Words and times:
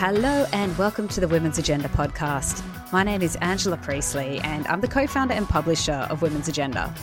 Hello, 0.00 0.46
and 0.54 0.78
welcome 0.78 1.08
to 1.08 1.20
the 1.20 1.28
Women's 1.28 1.58
Agenda 1.58 1.86
podcast. 1.88 2.64
My 2.90 3.02
name 3.02 3.20
is 3.20 3.36
Angela 3.42 3.76
Priestley, 3.76 4.38
and 4.38 4.66
I'm 4.66 4.80
the 4.80 4.88
co 4.88 5.06
founder 5.06 5.34
and 5.34 5.46
publisher 5.46 6.06
of 6.08 6.22
Women's 6.22 6.48
Agenda. 6.48 6.94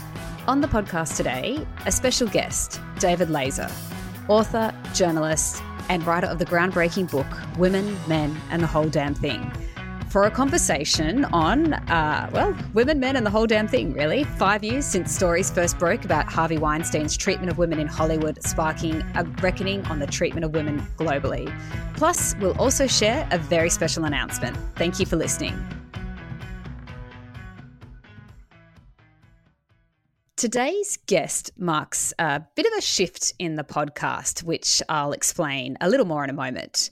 On 0.48 0.62
the 0.62 0.68
podcast 0.68 1.16
today, 1.16 1.64
a 1.86 1.92
special 1.92 2.28
guest, 2.28 2.82
David 2.98 3.28
Leser, 3.28 3.72
author, 4.28 4.74
journalist, 4.96 5.62
and 5.90 6.08
writer 6.08 6.26
of 6.26 6.40
the 6.40 6.46
groundbreaking 6.48 7.12
book 7.12 7.28
Women, 7.60 7.96
Men, 8.08 8.36
and 8.50 8.64
the 8.64 8.68
Whole 8.68 8.90
Damn 8.90 9.14
Thing 9.14 9.52
for 10.10 10.24
a 10.24 10.32
conversation 10.32 11.26
on, 11.26 11.74
uh, 11.74 12.30
well, 12.32 12.56
women, 12.74 13.00
men, 13.00 13.16
and 13.16 13.26
the 13.26 13.30
whole 13.30 13.46
damn 13.46 13.68
thing, 13.68 13.94
really. 13.94 14.24
Five 14.24 14.64
years 14.64 14.86
since 14.86 15.14
stories 15.14 15.52
first 15.52 15.78
broke 15.78 16.06
about 16.06 16.32
Harvey 16.32 16.58
Weinstein's 16.58 17.18
treatment 17.18 17.52
of 17.52 17.58
women 17.58 17.80
in 17.80 17.88
Hollywood, 17.88 18.44
sparking 18.44 19.02
a 19.16 19.24
reckoning 19.42 19.86
on 19.86 20.00
the 20.00 20.08
treatment 20.08 20.46
of 20.46 20.54
women 20.54 20.86
globally. 20.98 21.54
Plus, 21.96 22.36
we'll 22.40 22.58
also 22.60 22.88
share 22.88 23.28
a 23.32 23.38
very 23.38 23.70
special 23.70 24.06
announcement. 24.06 24.58
Thank 24.76 25.00
you 25.00 25.06
for 25.06 25.18
listening. 25.18 25.56
Today's 30.38 31.00
guest 31.08 31.50
marks 31.58 32.14
a 32.20 32.44
bit 32.56 32.68
of 32.68 32.74
a 32.78 32.82
shift 32.82 33.34
in 33.40 33.56
the 33.56 33.64
podcast, 33.64 34.44
which 34.44 34.84
I'll 34.88 35.12
explain 35.12 35.78
a 35.82 35.90
little 35.90 36.06
more 36.06 36.24
in 36.24 36.30
a 36.30 36.34
moment. 36.34 36.92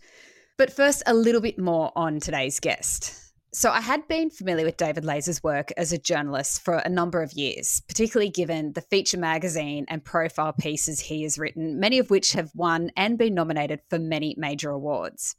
But 0.58 0.72
first, 0.72 1.04
a 1.06 1.14
little 1.14 1.42
bit 1.42 1.60
more 1.60 1.92
on 1.96 2.20
today's 2.20 2.60
guest. 2.60 3.14
So, 3.54 3.72
I 3.72 3.82
had 3.82 4.08
been 4.08 4.30
familiar 4.30 4.66
with 4.66 4.78
David 4.78 5.06
Leser's 5.06 5.44
work 5.44 5.72
as 5.78 5.92
a 5.92 5.98
journalist 5.98 6.62
for 6.62 6.76
a 6.76 6.90
number 6.90 7.22
of 7.22 7.34
years, 7.34 7.82
particularly 7.88 8.30
given 8.30 8.74
the 8.74 8.82
feature 8.82 9.18
magazine 9.18 9.86
and 9.90 10.04
profile 10.04 10.54
pieces 10.54 11.00
he 11.00 11.24
has 11.24 11.38
written, 11.38 11.80
many 11.80 12.00
of 12.00 12.10
which 12.10 12.34
have 12.34 12.52
won 12.54 12.92
and 12.96 13.18
been 13.18 13.34
nominated 13.34 13.82
for 13.90 14.00
many 14.00 14.36
major 14.38 14.72
awards. 14.72 15.36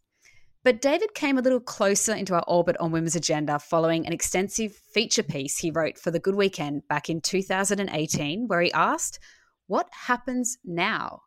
But 0.64 0.82
David 0.82 1.14
came 1.14 1.38
a 1.38 1.42
little 1.42 1.60
closer 1.60 2.12
into 2.12 2.34
our 2.34 2.44
orbit 2.48 2.76
on 2.78 2.90
women's 2.90 3.14
agenda 3.14 3.58
following 3.58 4.06
an 4.06 4.12
extensive 4.12 4.74
feature 4.74 5.22
piece 5.22 5.58
he 5.58 5.70
wrote 5.70 5.96
for 5.98 6.10
The 6.10 6.18
Good 6.18 6.34
Weekend 6.34 6.88
back 6.88 7.08
in 7.08 7.20
2018, 7.20 8.48
where 8.48 8.62
he 8.62 8.72
asked, 8.72 9.18
What 9.66 9.88
happens 9.92 10.58
now? 10.64 11.20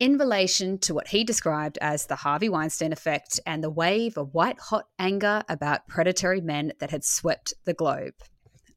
In 0.00 0.16
relation 0.16 0.78
to 0.78 0.94
what 0.94 1.08
he 1.08 1.22
described 1.22 1.78
as 1.82 2.06
the 2.06 2.16
Harvey 2.16 2.48
Weinstein 2.48 2.90
effect 2.90 3.38
and 3.46 3.62
the 3.62 3.70
wave 3.70 4.16
of 4.16 4.32
white 4.32 4.58
hot 4.58 4.86
anger 4.98 5.42
about 5.48 5.86
predatory 5.86 6.40
men 6.40 6.72
that 6.80 6.90
had 6.90 7.04
swept 7.04 7.52
the 7.66 7.74
globe. 7.74 8.14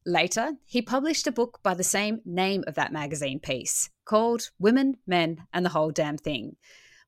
Later, 0.04 0.52
he 0.66 0.82
published 0.82 1.26
a 1.26 1.32
book 1.32 1.60
by 1.62 1.72
the 1.72 1.82
same 1.82 2.20
name 2.26 2.62
of 2.66 2.74
that 2.74 2.92
magazine 2.92 3.40
piece 3.40 3.88
called 4.04 4.50
Women, 4.58 4.98
Men, 5.06 5.46
and 5.50 5.64
the 5.64 5.70
Whole 5.70 5.90
Damn 5.90 6.18
Thing, 6.18 6.56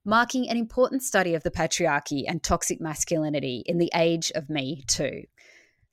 marking 0.03 0.49
an 0.49 0.57
important 0.57 1.03
study 1.03 1.35
of 1.35 1.43
the 1.43 1.51
patriarchy 1.51 2.23
and 2.27 2.41
toxic 2.41 2.81
masculinity 2.81 3.61
in 3.67 3.77
the 3.77 3.91
age 3.93 4.31
of 4.33 4.49
Me 4.49 4.83
Too. 4.87 5.25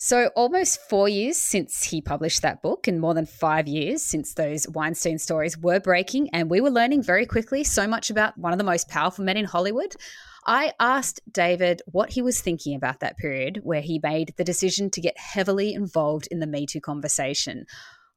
So, 0.07 0.27
almost 0.37 0.83
four 0.91 1.09
years 1.09 1.39
since 1.39 1.83
he 1.83 2.03
published 2.03 2.43
that 2.43 2.61
book, 2.61 2.87
and 2.87 3.01
more 3.01 3.15
than 3.15 3.25
five 3.25 3.67
years 3.67 4.03
since 4.03 4.35
those 4.35 4.69
Weinstein 4.69 5.19
stories 5.19 5.57
were 5.57 5.81
breaking, 5.81 6.29
and 6.35 6.51
we 6.51 6.61
were 6.61 6.69
learning 6.69 7.03
very 7.03 7.25
quickly 7.25 7.65
so 7.65 7.87
much 7.87 8.11
about 8.11 8.37
one 8.37 8.53
of 8.53 8.59
the 8.59 8.67
most 8.67 8.91
powerful 8.91 9.25
men 9.25 9.39
in 9.39 9.47
Hollywood. 9.47 9.97
I 10.45 10.75
asked 10.79 11.23
David 11.33 11.81
what 11.87 12.11
he 12.11 12.21
was 12.21 12.39
thinking 12.39 12.77
about 12.77 13.01
that 13.01 13.17
period 13.17 13.61
where 13.63 13.81
he 13.81 13.99
made 14.03 14.35
the 14.37 14.45
decision 14.45 14.91
to 14.91 15.01
get 15.01 15.17
heavily 15.17 15.73
involved 15.73 16.29
in 16.31 16.39
the 16.39 16.47
Me 16.47 16.67
Too 16.67 16.83
conversation. 16.83 17.65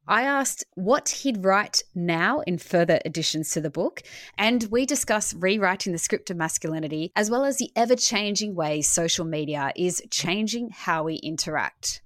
I 0.08 0.23
asked 0.23 0.63
what 0.75 1.09
he'd 1.09 1.44
write 1.44 1.83
now 1.94 2.39
in 2.41 2.59
further 2.59 3.00
additions 3.03 3.52
to 3.52 3.61
the 3.61 3.69
book, 3.69 4.03
and 4.38 4.66
we 4.72 4.86
discuss 4.86 5.33
rewriting 5.33 5.91
the 5.91 6.00
script 6.00 6.30
of 6.30 6.38
masculinity 6.38 7.11
as 7.16 7.30
well 7.30 7.44
as 7.44 7.58
the 7.58 7.72
ever 7.75 7.95
changing 7.95 8.55
ways 8.55 8.89
social 8.89 9.25
media 9.25 9.73
is 9.75 10.01
changing 10.09 10.69
how 10.69 11.03
we 11.03 11.16
interact. 11.16 12.01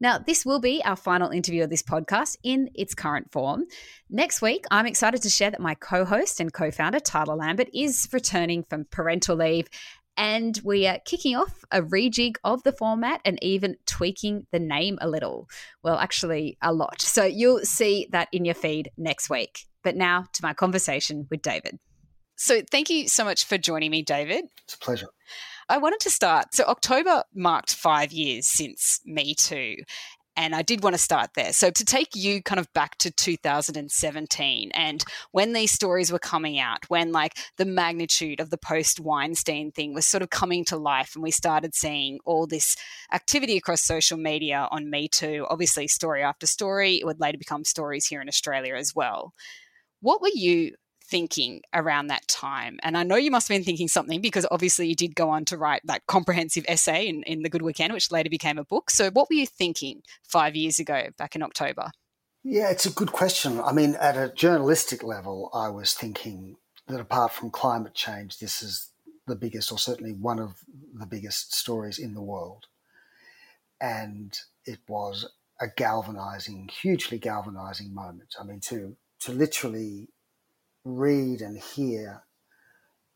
Now, 0.00 0.18
this 0.18 0.44
will 0.44 0.60
be 0.60 0.82
our 0.84 0.96
final 0.96 1.30
interview 1.30 1.64
of 1.64 1.70
this 1.70 1.82
podcast 1.82 2.36
in 2.42 2.70
its 2.74 2.94
current 2.94 3.32
form. 3.32 3.64
Next 4.10 4.42
week, 4.42 4.64
I'm 4.70 4.86
excited 4.86 5.22
to 5.22 5.30
share 5.30 5.50
that 5.50 5.60
my 5.60 5.74
co 5.74 6.04
host 6.04 6.40
and 6.40 6.52
co 6.52 6.70
founder, 6.70 7.00
Tarla 7.00 7.36
Lambert, 7.36 7.68
is 7.74 8.08
returning 8.12 8.62
from 8.68 8.86
parental 8.90 9.36
leave 9.36 9.68
and 10.16 10.58
we 10.64 10.86
are 10.86 10.98
kicking 11.04 11.36
off 11.36 11.64
a 11.70 11.82
rejig 11.82 12.36
of 12.44 12.62
the 12.62 12.72
format 12.72 13.20
and 13.24 13.38
even 13.42 13.76
tweaking 13.86 14.46
the 14.52 14.58
name 14.58 14.98
a 15.00 15.08
little. 15.08 15.48
Well, 15.82 15.98
actually, 15.98 16.56
a 16.62 16.72
lot. 16.72 17.00
So 17.00 17.24
you'll 17.24 17.64
see 17.64 18.08
that 18.12 18.28
in 18.32 18.44
your 18.44 18.54
feed 18.54 18.90
next 18.96 19.28
week. 19.30 19.60
But 19.82 19.96
now 19.96 20.26
to 20.32 20.42
my 20.42 20.52
conversation 20.52 21.26
with 21.30 21.42
David. 21.42 21.78
So 22.36 22.60
thank 22.70 22.90
you 22.90 23.08
so 23.08 23.24
much 23.24 23.44
for 23.44 23.56
joining 23.56 23.90
me, 23.90 24.02
David. 24.02 24.44
It's 24.64 24.74
a 24.74 24.78
pleasure. 24.78 25.08
I 25.68 25.78
wanted 25.78 26.00
to 26.00 26.10
start. 26.10 26.54
So, 26.54 26.64
October 26.64 27.24
marked 27.34 27.74
five 27.74 28.12
years 28.12 28.46
since 28.46 29.00
Me 29.04 29.34
Too. 29.34 29.76
And 30.36 30.54
I 30.54 30.62
did 30.62 30.82
want 30.82 30.94
to 30.94 31.02
start 31.02 31.30
there. 31.34 31.52
So, 31.52 31.70
to 31.70 31.84
take 31.84 32.14
you 32.14 32.42
kind 32.42 32.58
of 32.58 32.72
back 32.72 32.98
to 32.98 33.10
2017 33.10 34.70
and 34.72 35.04
when 35.32 35.52
these 35.52 35.72
stories 35.72 36.12
were 36.12 36.18
coming 36.18 36.58
out, 36.58 36.88
when 36.88 37.12
like 37.12 37.36
the 37.56 37.64
magnitude 37.64 38.40
of 38.40 38.50
the 38.50 38.58
post 38.58 39.00
Weinstein 39.00 39.72
thing 39.72 39.94
was 39.94 40.06
sort 40.06 40.22
of 40.22 40.30
coming 40.30 40.64
to 40.66 40.76
life, 40.76 41.14
and 41.14 41.22
we 41.22 41.30
started 41.30 41.74
seeing 41.74 42.18
all 42.24 42.46
this 42.46 42.76
activity 43.12 43.56
across 43.56 43.82
social 43.82 44.18
media 44.18 44.68
on 44.70 44.90
Me 44.90 45.08
Too, 45.08 45.46
obviously, 45.48 45.88
story 45.88 46.22
after 46.22 46.46
story. 46.46 46.96
It 46.96 47.06
would 47.06 47.20
later 47.20 47.38
become 47.38 47.64
stories 47.64 48.06
here 48.06 48.20
in 48.20 48.28
Australia 48.28 48.74
as 48.74 48.94
well. 48.94 49.32
What 50.00 50.20
were 50.20 50.30
you 50.34 50.72
thinking 51.08 51.62
around 51.72 52.08
that 52.08 52.26
time? 52.28 52.78
And 52.82 52.96
I 52.96 53.02
know 53.02 53.16
you 53.16 53.30
must 53.30 53.48
have 53.48 53.54
been 53.54 53.64
thinking 53.64 53.88
something 53.88 54.20
because 54.20 54.46
obviously 54.50 54.88
you 54.88 54.94
did 54.94 55.14
go 55.14 55.30
on 55.30 55.44
to 55.46 55.56
write 55.56 55.82
that 55.84 56.06
comprehensive 56.06 56.64
essay 56.68 57.06
in, 57.06 57.22
in 57.24 57.42
The 57.42 57.48
Good 57.48 57.62
Weekend, 57.62 57.92
which 57.92 58.10
later 58.10 58.30
became 58.30 58.58
a 58.58 58.64
book. 58.64 58.90
So, 58.90 59.10
what 59.10 59.28
were 59.30 59.36
you 59.36 59.46
thinking 59.46 60.02
five 60.22 60.56
years 60.56 60.78
ago, 60.78 61.08
back 61.16 61.36
in 61.36 61.42
October? 61.42 61.90
Yeah, 62.44 62.70
it's 62.70 62.86
a 62.86 62.92
good 62.92 63.10
question. 63.10 63.60
I 63.60 63.72
mean, 63.72 63.96
at 63.96 64.16
a 64.16 64.32
journalistic 64.32 65.02
level, 65.02 65.50
I 65.52 65.68
was 65.68 65.94
thinking 65.94 66.56
that 66.86 67.00
apart 67.00 67.32
from 67.32 67.50
climate 67.50 67.94
change, 67.94 68.38
this 68.38 68.62
is 68.62 68.90
the 69.26 69.34
biggest, 69.34 69.72
or 69.72 69.78
certainly 69.78 70.12
one 70.12 70.38
of 70.38 70.58
the 70.94 71.06
biggest 71.06 71.54
stories 71.54 71.98
in 71.98 72.14
the 72.14 72.22
world. 72.22 72.66
And 73.80 74.38
it 74.64 74.78
was 74.88 75.28
a 75.60 75.66
galvanizing, 75.68 76.68
hugely 76.68 77.18
galvanizing 77.18 77.92
moment. 77.94 78.36
I 78.40 78.44
mean, 78.44 78.60
to 78.60 78.96
to 79.20 79.32
literally 79.32 80.10
read 80.86 81.40
and 81.40 81.58
hear 81.58 82.22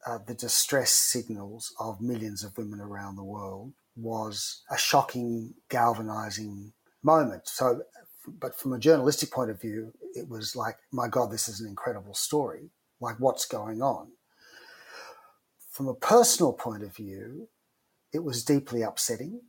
uh, 0.07 0.19
the 0.27 0.35
distress 0.35 0.91
signals 0.91 1.73
of 1.79 2.01
millions 2.01 2.43
of 2.43 2.57
women 2.59 2.81
around 2.81 3.17
the 3.17 3.25
world 3.25 3.73
was 3.97 4.63
a 4.71 4.77
shocking, 4.77 5.55
galvanizing 5.69 6.73
moment. 7.03 7.43
So, 7.47 7.83
but 8.27 8.59
from 8.59 8.73
a 8.73 8.79
journalistic 8.79 9.31
point 9.31 9.51
of 9.51 9.61
view, 9.61 9.93
it 10.15 10.29
was 10.29 10.57
like, 10.57 10.77
my 10.93 11.09
God, 11.09 11.31
this 11.31 11.49
is 11.49 11.61
an 11.61 11.69
incredible 11.69 12.15
story. 12.15 12.71
Like, 13.01 13.17
what's 13.19 13.47
going 13.47 13.83
on? 13.83 14.09
From 15.71 15.87
a 15.89 15.95
personal 15.95 16.53
point 16.53 16.83
of 16.83 16.95
view, 16.95 17.49
it 18.13 18.25
was 18.25 18.45
deeply 18.45 18.83
upsetting. 18.83 19.41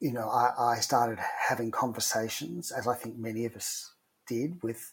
You 0.00 0.12
know, 0.12 0.28
I, 0.28 0.74
I 0.74 0.76
started 0.80 1.18
having 1.18 1.70
conversations, 1.70 2.70
as 2.72 2.88
I 2.88 2.94
think 2.94 3.16
many 3.16 3.44
of 3.44 3.54
us 3.54 3.92
did, 4.26 4.62
with 4.62 4.92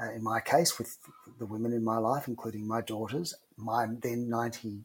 uh, 0.00 0.12
in 0.12 0.22
my 0.22 0.40
case, 0.40 0.78
with 0.78 0.98
the 1.38 1.46
women 1.46 1.72
in 1.72 1.84
my 1.84 1.98
life, 1.98 2.28
including 2.28 2.66
my 2.66 2.80
daughters, 2.80 3.34
my 3.56 3.86
then 4.02 4.28
90 4.28 4.84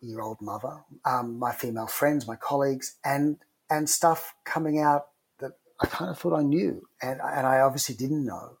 year 0.00 0.20
old 0.20 0.40
mother, 0.40 0.84
um, 1.04 1.38
my 1.38 1.52
female 1.52 1.86
friends, 1.86 2.26
my 2.26 2.36
colleagues, 2.36 2.96
and, 3.04 3.38
and 3.70 3.88
stuff 3.88 4.34
coming 4.44 4.78
out 4.78 5.08
that 5.38 5.52
I 5.80 5.86
kind 5.86 6.10
of 6.10 6.18
thought 6.18 6.38
I 6.38 6.42
knew 6.42 6.86
and, 7.02 7.20
and 7.20 7.46
I 7.46 7.60
obviously 7.60 7.94
didn't 7.94 8.24
know. 8.24 8.58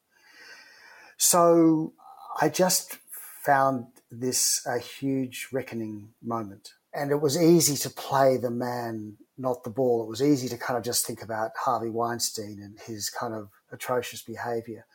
So 1.16 1.92
I 2.40 2.48
just 2.48 2.98
found 3.44 3.86
this 4.10 4.66
a 4.66 4.78
huge 4.78 5.48
reckoning 5.52 6.10
moment. 6.22 6.72
And 6.92 7.10
it 7.10 7.20
was 7.20 7.40
easy 7.40 7.76
to 7.76 7.90
play 7.90 8.38
the 8.38 8.50
man, 8.50 9.16
not 9.36 9.64
the 9.64 9.70
ball. 9.70 10.02
It 10.02 10.08
was 10.08 10.22
easy 10.22 10.48
to 10.48 10.56
kind 10.56 10.78
of 10.78 10.84
just 10.84 11.06
think 11.06 11.22
about 11.22 11.50
Harvey 11.58 11.90
Weinstein 11.90 12.60
and 12.62 12.78
his 12.86 13.10
kind 13.10 13.34
of 13.34 13.50
atrocious 13.70 14.22
behavior 14.22 14.86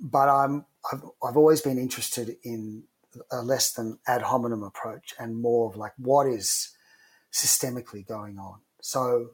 but 0.00 0.28
I'm 0.28 0.66
I've, 0.92 1.02
I've 1.22 1.36
always 1.36 1.60
been 1.60 1.78
interested 1.78 2.36
in 2.42 2.84
a 3.30 3.42
less 3.42 3.72
than 3.72 3.98
ad 4.06 4.22
hominem 4.22 4.62
approach 4.62 5.14
and 5.18 5.40
more 5.40 5.70
of 5.70 5.76
like 5.76 5.92
what 5.98 6.26
is 6.26 6.70
systemically 7.32 8.06
going 8.06 8.38
on. 8.38 8.60
So 8.80 9.30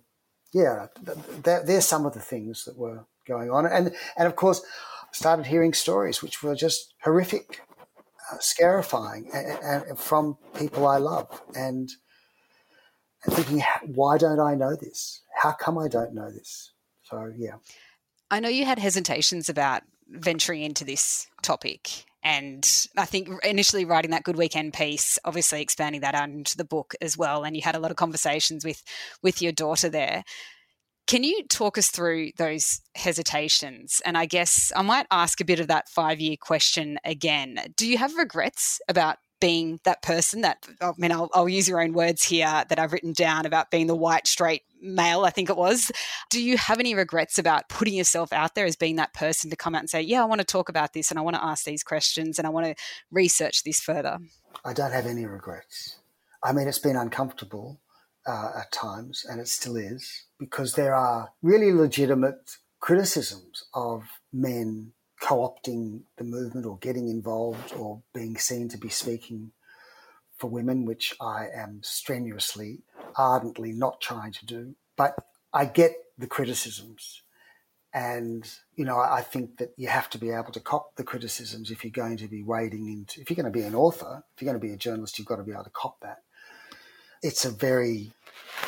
yeah, 0.53 0.87
there's 1.45 1.87
some 1.87 2.07
of 2.07 2.15
the 2.15 2.21
things 2.21 2.65
that 2.65 2.77
were 2.77 3.05
going 3.27 3.51
on, 3.51 3.67
and 3.67 3.95
and 4.17 4.27
of 4.27 4.37
course, 4.37 4.63
I 5.03 5.07
started 5.13 5.47
hearing 5.47 5.73
stories 5.73 6.23
which 6.23 6.43
were 6.43 6.55
just 6.55 6.95
horrific, 7.03 7.61
uh, 8.33 8.39
scarifying, 8.41 9.31
and, 9.33 9.85
and, 9.85 9.99
from 9.99 10.39
people 10.59 10.87
I 10.87 10.97
love, 10.97 11.43
and, 11.55 11.89
and 13.25 13.35
thinking, 13.35 13.63
why 13.87 14.19
don't 14.19 14.41
I 14.41 14.55
know 14.55 14.75
this? 14.75 15.23
How 15.37 15.53
come 15.53 15.79
I 15.79 15.87
don't 15.87 16.15
know 16.15 16.31
this? 16.31 16.73
So 17.05 17.33
yeah. 17.37 17.57
I 18.31 18.41
know 18.41 18.49
you 18.49 18.65
had 18.65 18.79
hesitations 18.79 19.49
about 19.49 19.83
venturing 20.11 20.63
into 20.63 20.85
this 20.85 21.27
topic. 21.43 22.05
And 22.23 22.69
I 22.97 23.07
think 23.07 23.29
initially 23.45 23.85
writing 23.85 24.11
that 24.11 24.25
Good 24.25 24.37
Weekend 24.37 24.75
piece, 24.75 25.19
obviously 25.25 25.63
expanding 25.63 26.03
that 26.03 26.15
out 26.15 26.29
into 26.29 26.57
the 26.57 26.65
book 26.65 26.95
as 27.01 27.17
well, 27.17 27.45
and 27.45 27.57
you 27.57 27.63
had 27.63 27.75
a 27.75 27.79
lot 27.79 27.91
of 27.91 27.97
conversations 27.97 28.65
with 28.65 28.83
with 29.23 29.41
your 29.41 29.53
daughter 29.53 29.89
there. 29.89 30.25
Can 31.07 31.25
you 31.25 31.45
talk 31.49 31.79
us 31.79 31.89
through 31.89 32.31
those 32.37 32.83
hesitations? 32.95 34.01
And 34.05 34.19
I 34.19 34.27
guess 34.27 34.71
I 34.77 34.83
might 34.83 35.07
ask 35.11 35.41
a 35.41 35.45
bit 35.45 35.61
of 35.61 35.69
that 35.69 35.89
five 35.89 36.21
year 36.21 36.37
question 36.39 36.99
again. 37.05 37.59
Do 37.77 37.89
you 37.89 37.99
have 37.99 38.15
regrets 38.15 38.81
about 38.87 39.17
being 39.41 39.81
that 39.85 40.03
person 40.03 40.43
that 40.43 40.69
I 40.81 40.93
mean 40.99 41.11
I'll, 41.11 41.31
I'll, 41.33 41.49
use 41.49 41.69
your 41.69 41.81
own 41.81 41.95
words 41.95 42.23
here 42.23 42.65
that 42.69 42.79
I've 42.79 42.93
written 42.93 43.13
down 43.13 43.47
about 43.47 43.71
being 43.71 43.87
the 43.87 43.97
white 43.97 44.27
straight 44.27 44.63
male 44.81 45.25
I 45.25 45.31
think 45.31 45.51
it 45.51 45.57
was. 45.57 45.91
Do 46.31 46.43
you 46.43 46.57
have 46.57 46.81
any 46.81 46.95
regrets 46.95 47.39
about 47.39 47.69
putting 47.69 47.95
yourself 47.95 48.33
out 48.33 48.55
there 48.55 48.67
as 48.67 48.77
being 48.77 48.97
that 48.97 49.15
person 49.15 49.51
to 49.51 49.57
come 49.57 49.75
out 49.75 49.81
and 49.81 49.91
say 49.91 50.01
yeah 50.01 50.23
I 50.23 50.27
want 50.27 50.41
to 50.41 50.47
talk 50.47 50.69
about 50.69 50.93
this 50.93 51.11
and 51.11 51.19
I 51.19 51.23
want 51.23 51.37
to 51.37 51.45
ask 51.45 51.65
these 51.65 51.83
questions 51.83 52.39
and 52.39 52.47
I 52.47 52.51
want 52.51 52.67
to 52.67 52.75
research 53.11 53.65
this 53.65 53.81
further 53.81 54.19
I 54.65 54.73
don't 54.73 54.93
have 54.93 55.07
any 55.07 55.27
regrets. 55.27 55.99
I 56.43 56.53
mean 56.53 56.69
it's 56.69 56.79
been 56.79 56.97
uncomfortable 56.97 57.81
uh, 58.27 58.53
at 58.59 58.73
times 58.73 59.25
and 59.29 59.41
it 59.41 59.49
still 59.49 59.77
is 59.77 60.25
because 60.39 60.75
there 60.75 60.95
are 60.95 61.31
really 61.43 61.73
legitimate 61.73 62.57
criticisms 62.81 63.65
of 63.75 64.05
men 64.33 64.93
co-opting 65.21 66.01
the 66.17 66.25
movement 66.25 66.67
or 66.67 66.79
getting 66.79 67.09
involved 67.09 67.75
or 67.75 68.03
being 68.15 68.37
seen 68.37 68.69
to 68.71 68.79
be 68.79 68.89
speaking 68.89 69.53
for 70.41 70.49
women, 70.49 70.87
which 70.87 71.15
I 71.21 71.47
am 71.55 71.81
strenuously, 71.83 72.81
ardently 73.17 73.73
not 73.73 74.01
trying 74.01 74.33
to 74.33 74.47
do. 74.47 74.75
But 74.97 75.15
I 75.53 75.67
get 75.67 75.93
the 76.19 76.27
criticisms. 76.27 77.23
And, 77.93 78.49
you 78.77 78.85
know, 78.85 78.99
I 78.99 79.21
think 79.21 79.59
that 79.59 79.75
you 79.77 79.89
have 79.89 80.09
to 80.11 80.19
be 80.19 80.31
able 80.31 80.53
to 80.53 80.61
cop 80.61 80.97
the 80.97 81.05
criticisms 81.05 81.71
if 81.71 81.85
you're 81.85 81.91
going 81.91 82.17
to 82.19 82.29
be 82.29 82.43
wading 82.43 82.87
into, 82.87 83.21
if 83.21 83.29
you're 83.29 83.37
going 83.37 83.53
to 83.53 83.59
be 83.59 83.65
an 83.65 83.75
author, 83.75 84.23
if 84.35 84.41
you're 84.41 84.51
going 84.51 84.61
to 84.61 84.67
be 84.67 84.73
a 84.73 84.79
journalist, 84.79 85.19
you've 85.19 85.29
got 85.29 85.37
to 85.37 85.43
be 85.43 85.53
able 85.53 85.65
to 85.65 85.71
cop 85.71 86.01
that. 86.01 86.19
It's 87.23 87.45
a 87.45 87.51
very 87.51 88.13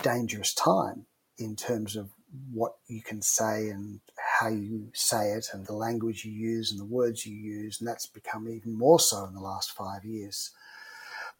dangerous 0.02 0.52
time 0.52 1.06
in 1.38 1.56
terms 1.56 1.96
of 1.96 2.10
what 2.52 2.72
you 2.88 3.00
can 3.00 3.22
say 3.22 3.68
and 3.68 4.00
how 4.40 4.48
you 4.48 4.88
say 4.92 5.32
it 5.32 5.46
and 5.52 5.66
the 5.66 5.74
language 5.74 6.24
you 6.24 6.32
use 6.32 6.70
and 6.70 6.80
the 6.80 6.84
words 6.84 7.24
you 7.24 7.36
use. 7.36 7.80
And 7.80 7.88
that's 7.88 8.06
become 8.06 8.48
even 8.48 8.76
more 8.76 8.98
so 8.98 9.24
in 9.24 9.34
the 9.34 9.40
last 9.40 9.70
five 9.70 10.04
years. 10.04 10.50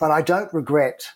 But 0.03 0.11
I 0.11 0.21
don't 0.21 0.53
regret 0.53 1.13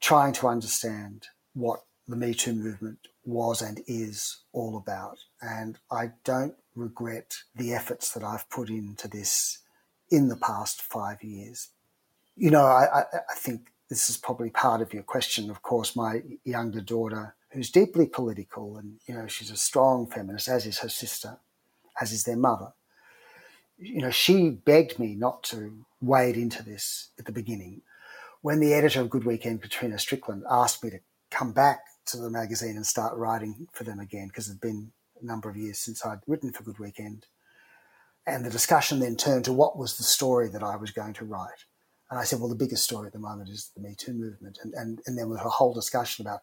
trying 0.00 0.32
to 0.34 0.46
understand 0.46 1.26
what 1.54 1.80
the 2.06 2.14
Me 2.14 2.32
Too 2.32 2.52
movement 2.52 3.08
was 3.24 3.60
and 3.60 3.80
is 3.88 4.44
all 4.52 4.76
about. 4.76 5.18
And 5.40 5.80
I 5.90 6.12
don't 6.22 6.54
regret 6.76 7.34
the 7.56 7.74
efforts 7.74 8.12
that 8.12 8.22
I've 8.22 8.48
put 8.48 8.70
into 8.70 9.08
this 9.08 9.58
in 10.08 10.28
the 10.28 10.36
past 10.36 10.82
five 10.82 11.24
years. 11.24 11.70
You 12.36 12.52
know, 12.52 12.62
I, 12.62 13.00
I, 13.12 13.34
think 13.34 13.72
this 13.88 14.08
is 14.08 14.18
probably 14.18 14.50
part 14.50 14.80
of 14.82 14.94
your 14.94 15.02
question. 15.02 15.50
Of 15.50 15.62
course, 15.62 15.96
my 15.96 16.22
younger 16.44 16.80
daughter 16.80 17.34
who's 17.50 17.72
deeply 17.72 18.06
political, 18.06 18.76
and 18.76 19.00
you 19.08 19.14
know 19.14 19.26
she's 19.26 19.50
a 19.50 19.56
strong 19.56 20.06
feminist, 20.06 20.46
as 20.46 20.64
is 20.64 20.78
her 20.78 20.88
sister, 20.88 21.38
as 22.00 22.12
is 22.12 22.22
their 22.22 22.36
mother. 22.36 22.72
You 23.78 24.02
know, 24.02 24.12
she 24.12 24.50
begged 24.50 25.00
me 25.00 25.16
not 25.16 25.42
to 25.44 25.84
wade 26.00 26.36
into 26.36 26.62
this 26.62 27.08
at 27.18 27.24
the 27.24 27.32
beginning. 27.32 27.82
When 28.42 28.58
the 28.58 28.74
editor 28.74 29.00
of 29.00 29.08
Good 29.08 29.24
Weekend, 29.24 29.62
Katrina 29.62 30.00
Strickland, 30.00 30.42
asked 30.50 30.82
me 30.82 30.90
to 30.90 30.98
come 31.30 31.52
back 31.52 31.84
to 32.06 32.16
the 32.16 32.28
magazine 32.28 32.74
and 32.74 32.84
start 32.84 33.16
writing 33.16 33.68
for 33.72 33.84
them 33.84 34.00
again, 34.00 34.26
because 34.26 34.48
it 34.48 34.54
had 34.54 34.60
been 34.60 34.90
a 35.20 35.24
number 35.24 35.48
of 35.48 35.56
years 35.56 35.78
since 35.78 36.04
I'd 36.04 36.18
written 36.26 36.52
for 36.52 36.64
Good 36.64 36.80
Weekend. 36.80 37.26
And 38.26 38.44
the 38.44 38.50
discussion 38.50 38.98
then 38.98 39.14
turned 39.14 39.44
to 39.44 39.52
what 39.52 39.78
was 39.78 39.96
the 39.96 40.02
story 40.02 40.48
that 40.48 40.62
I 40.62 40.74
was 40.74 40.90
going 40.90 41.12
to 41.14 41.24
write. 41.24 41.66
And 42.10 42.18
I 42.18 42.24
said, 42.24 42.40
well, 42.40 42.48
the 42.48 42.56
biggest 42.56 42.82
story 42.82 43.06
at 43.06 43.12
the 43.12 43.20
moment 43.20 43.48
is 43.48 43.70
the 43.76 43.80
Me 43.80 43.94
Too 43.96 44.12
movement. 44.12 44.58
And, 44.60 44.74
and, 44.74 44.98
and 45.06 45.16
there 45.16 45.28
was 45.28 45.38
a 45.38 45.48
whole 45.48 45.72
discussion 45.72 46.26
about 46.26 46.40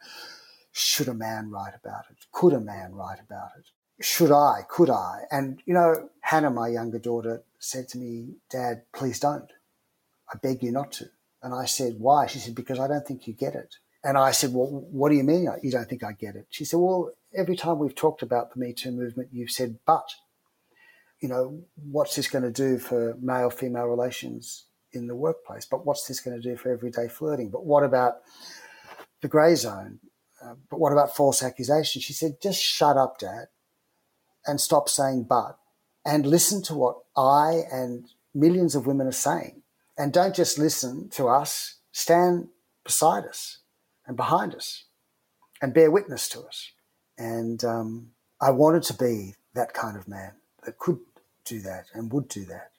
should 0.72 1.10
a 1.10 1.14
man 1.14 1.52
write 1.52 1.74
about 1.76 2.06
it? 2.10 2.18
Could 2.32 2.54
a 2.54 2.62
man 2.62 2.96
write 2.96 3.20
about 3.20 3.50
it? 3.58 3.66
Should 4.02 4.32
I? 4.32 4.62
Could 4.70 4.90
I? 4.90 5.24
And, 5.32 5.62
you 5.66 5.74
know, 5.74 6.10
Hannah, 6.22 6.50
my 6.50 6.70
younger 6.70 7.00
daughter, 7.00 7.44
said 7.60 7.90
to 7.90 7.98
me, 7.98 8.36
Dad, 8.50 8.84
please 8.94 9.20
don't. 9.20 9.52
I 10.34 10.38
beg 10.38 10.64
you 10.64 10.72
not 10.72 10.94
to. 10.94 11.10
And 11.42 11.54
I 11.54 11.66
said, 11.66 11.96
Why? 11.98 12.28
She 12.28 12.40
said, 12.40 12.56
Because 12.56 12.80
I 12.80 12.88
don't 12.88 13.06
think 13.06 13.28
you 13.28 13.34
get 13.34 13.56
it. 13.56 13.76
And 14.04 14.18
I 14.18 14.32
said, 14.32 14.54
Well, 14.54 14.68
what 14.68 15.10
do 15.10 15.16
you 15.16 15.24
mean 15.24 15.48
you 15.62 15.72
don't 15.72 15.90
think 15.90 16.04
I 16.04 16.14
get 16.14 16.36
it? 16.36 16.48
She 16.50 16.66
said, 16.66 16.80
Well, 16.80 17.12
every 17.36 17.56
time 17.56 17.80
we've 17.80 17.96
talked 17.96 18.22
about 18.22 18.54
the 18.54 18.60
Me 18.60 18.74
Too 18.74 18.92
movement, 18.92 19.30
you've 19.32 19.52
said, 19.52 19.80
But, 19.86 20.10
you 21.22 21.30
know, 21.30 21.64
what's 21.76 22.16
this 22.16 22.30
going 22.30 22.44
to 22.44 22.52
do 22.52 22.78
for 22.78 23.18
male 23.22 23.50
female 23.50 23.86
relations 23.86 24.66
in 24.92 25.08
the 25.08 25.16
workplace? 25.16 25.66
But 25.66 25.86
what's 25.86 26.08
this 26.08 26.20
going 26.20 26.40
to 26.40 26.50
do 26.50 26.58
for 26.58 26.72
everyday 26.72 27.08
flirting? 27.08 27.50
But 27.50 27.66
what 27.66 27.84
about 27.84 28.18
the 29.22 29.28
grey 29.28 29.56
zone? 29.56 30.00
Uh, 30.44 30.56
but 30.70 30.80
what 30.80 30.94
about 30.94 31.16
false 31.16 31.44
accusation? 31.44 32.02
She 32.02 32.14
said, 32.14 32.38
just 32.42 32.62
shut 32.62 32.96
up, 32.96 33.20
Dad, 33.20 33.48
and 34.46 34.62
stop 34.62 34.88
saying 34.88 35.26
but, 35.28 35.58
and 36.06 36.26
listen 36.26 36.64
to 36.64 36.76
what 36.76 37.00
I 37.16 37.64
and 37.72 38.06
millions 38.34 38.76
of 38.76 38.88
women 38.88 39.08
are 39.08 39.12
saying. 39.12 39.59
And 40.00 40.12
don't 40.12 40.36
just 40.36 40.58
listen 40.58 41.10
to 41.10 41.28
us, 41.28 41.76
stand 41.92 42.48
beside 42.84 43.26
us 43.26 43.60
and 44.08 44.18
behind 44.18 44.56
us 44.56 44.86
and 45.62 45.74
bear 45.74 45.92
witness 45.92 46.28
to 46.30 46.42
us. 46.42 46.72
And 47.18 47.64
um, 47.64 48.12
I 48.42 48.50
wanted 48.50 48.82
to 48.84 48.94
be 48.94 49.36
that 49.54 49.76
kind 49.76 49.96
of 49.96 50.08
man 50.08 50.32
that 50.66 50.80
could 50.80 51.00
do 51.46 51.60
that 51.60 51.86
and 51.94 52.12
would 52.12 52.28
do 52.28 52.46
that. 52.46 52.72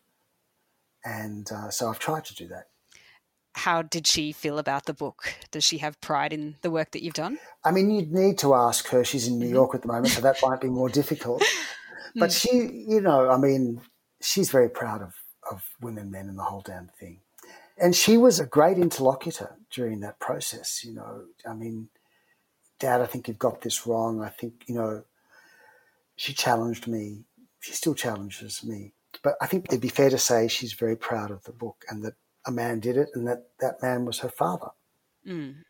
And 1.05 1.49
uh, 1.53 1.71
so 1.71 1.89
I've 1.89 2.01
tried 2.01 2.25
to 2.25 2.35
do 2.35 2.49
that 2.49 2.67
how 3.55 3.83
did 3.83 4.07
she 4.07 4.33
feel 4.33 4.59
about 4.59 4.87
the 4.87 4.95
book? 4.95 5.35
Does 5.51 5.65
she 5.65 5.79
have 5.79 6.01
pride 6.01 6.33
in 6.33 6.57
the 6.63 6.71
work 6.71 6.93
that 6.93 7.03
you've 7.03 7.15
done? 7.15 7.39
I 7.65 7.71
mean, 7.73 7.91
you'd 7.91 8.13
need 8.13 8.39
to 8.39 8.55
ask 8.55 8.89
her. 8.89 9.05
She's 9.05 9.27
in 9.27 9.39
New 9.39 9.47
mm-hmm. 9.47 9.55
York 9.55 9.75
at 9.75 9.83
the 9.83 9.89
moment, 9.89 10.09
so 10.09 10.21
that 10.21 10.39
might 10.43 10.61
be 10.61 10.69
more 10.69 10.89
difficult. 11.01 11.43
But 12.15 12.31
mm. 12.31 12.41
she, 12.41 12.85
you 12.91 13.01
know, 13.01 13.31
I 13.31 13.37
mean, 13.37 13.81
she's 14.21 14.51
very 14.51 14.69
proud 14.69 15.03
of, 15.03 15.15
of 15.51 15.69
women, 15.81 16.11
men, 16.11 16.29
and 16.29 16.39
the 16.39 16.45
whole 16.45 16.63
damn 16.63 16.89
thing. 16.89 17.21
And 17.79 17.97
she 17.97 18.17
was 18.17 18.39
a 18.39 18.47
great 18.47 18.79
interlocutor 18.79 19.57
during 19.71 20.01
that 20.01 20.19
process. 20.19 20.85
You 20.85 20.95
know, 20.95 21.25
I 21.49 21.55
mean, 21.55 21.89
Dad, 22.79 23.01
I 23.01 23.07
think 23.07 23.29
you've 23.29 23.39
got 23.39 23.63
this 23.63 23.87
wrong. 23.87 24.23
I 24.23 24.29
think, 24.29 24.65
you 24.67 24.75
know, 24.75 25.05
she 26.17 26.35
challenged 26.35 26.87
me. 26.87 27.25
She 27.61 27.73
still 27.73 27.95
challenges 27.95 28.63
me. 28.63 28.93
But 29.23 29.35
I 29.41 29.47
think 29.47 29.67
it'd 29.67 29.81
be 29.81 29.89
fair 29.89 30.11
to 30.11 30.19
say 30.19 30.49
she's 30.49 30.73
very 30.73 30.97
proud 30.97 31.31
of 31.31 31.45
the 31.45 31.53
book 31.53 31.85
and 31.89 32.05
that 32.05 32.15
a 32.47 32.51
man 32.51 32.81
did 32.81 32.97
it 32.97 33.09
and 33.15 33.27
that 33.27 33.49
that 33.61 33.83
man 33.83 34.05
was 34.05 34.19
her 34.21 34.29
father. 34.29 34.71
Mm. 35.27 35.63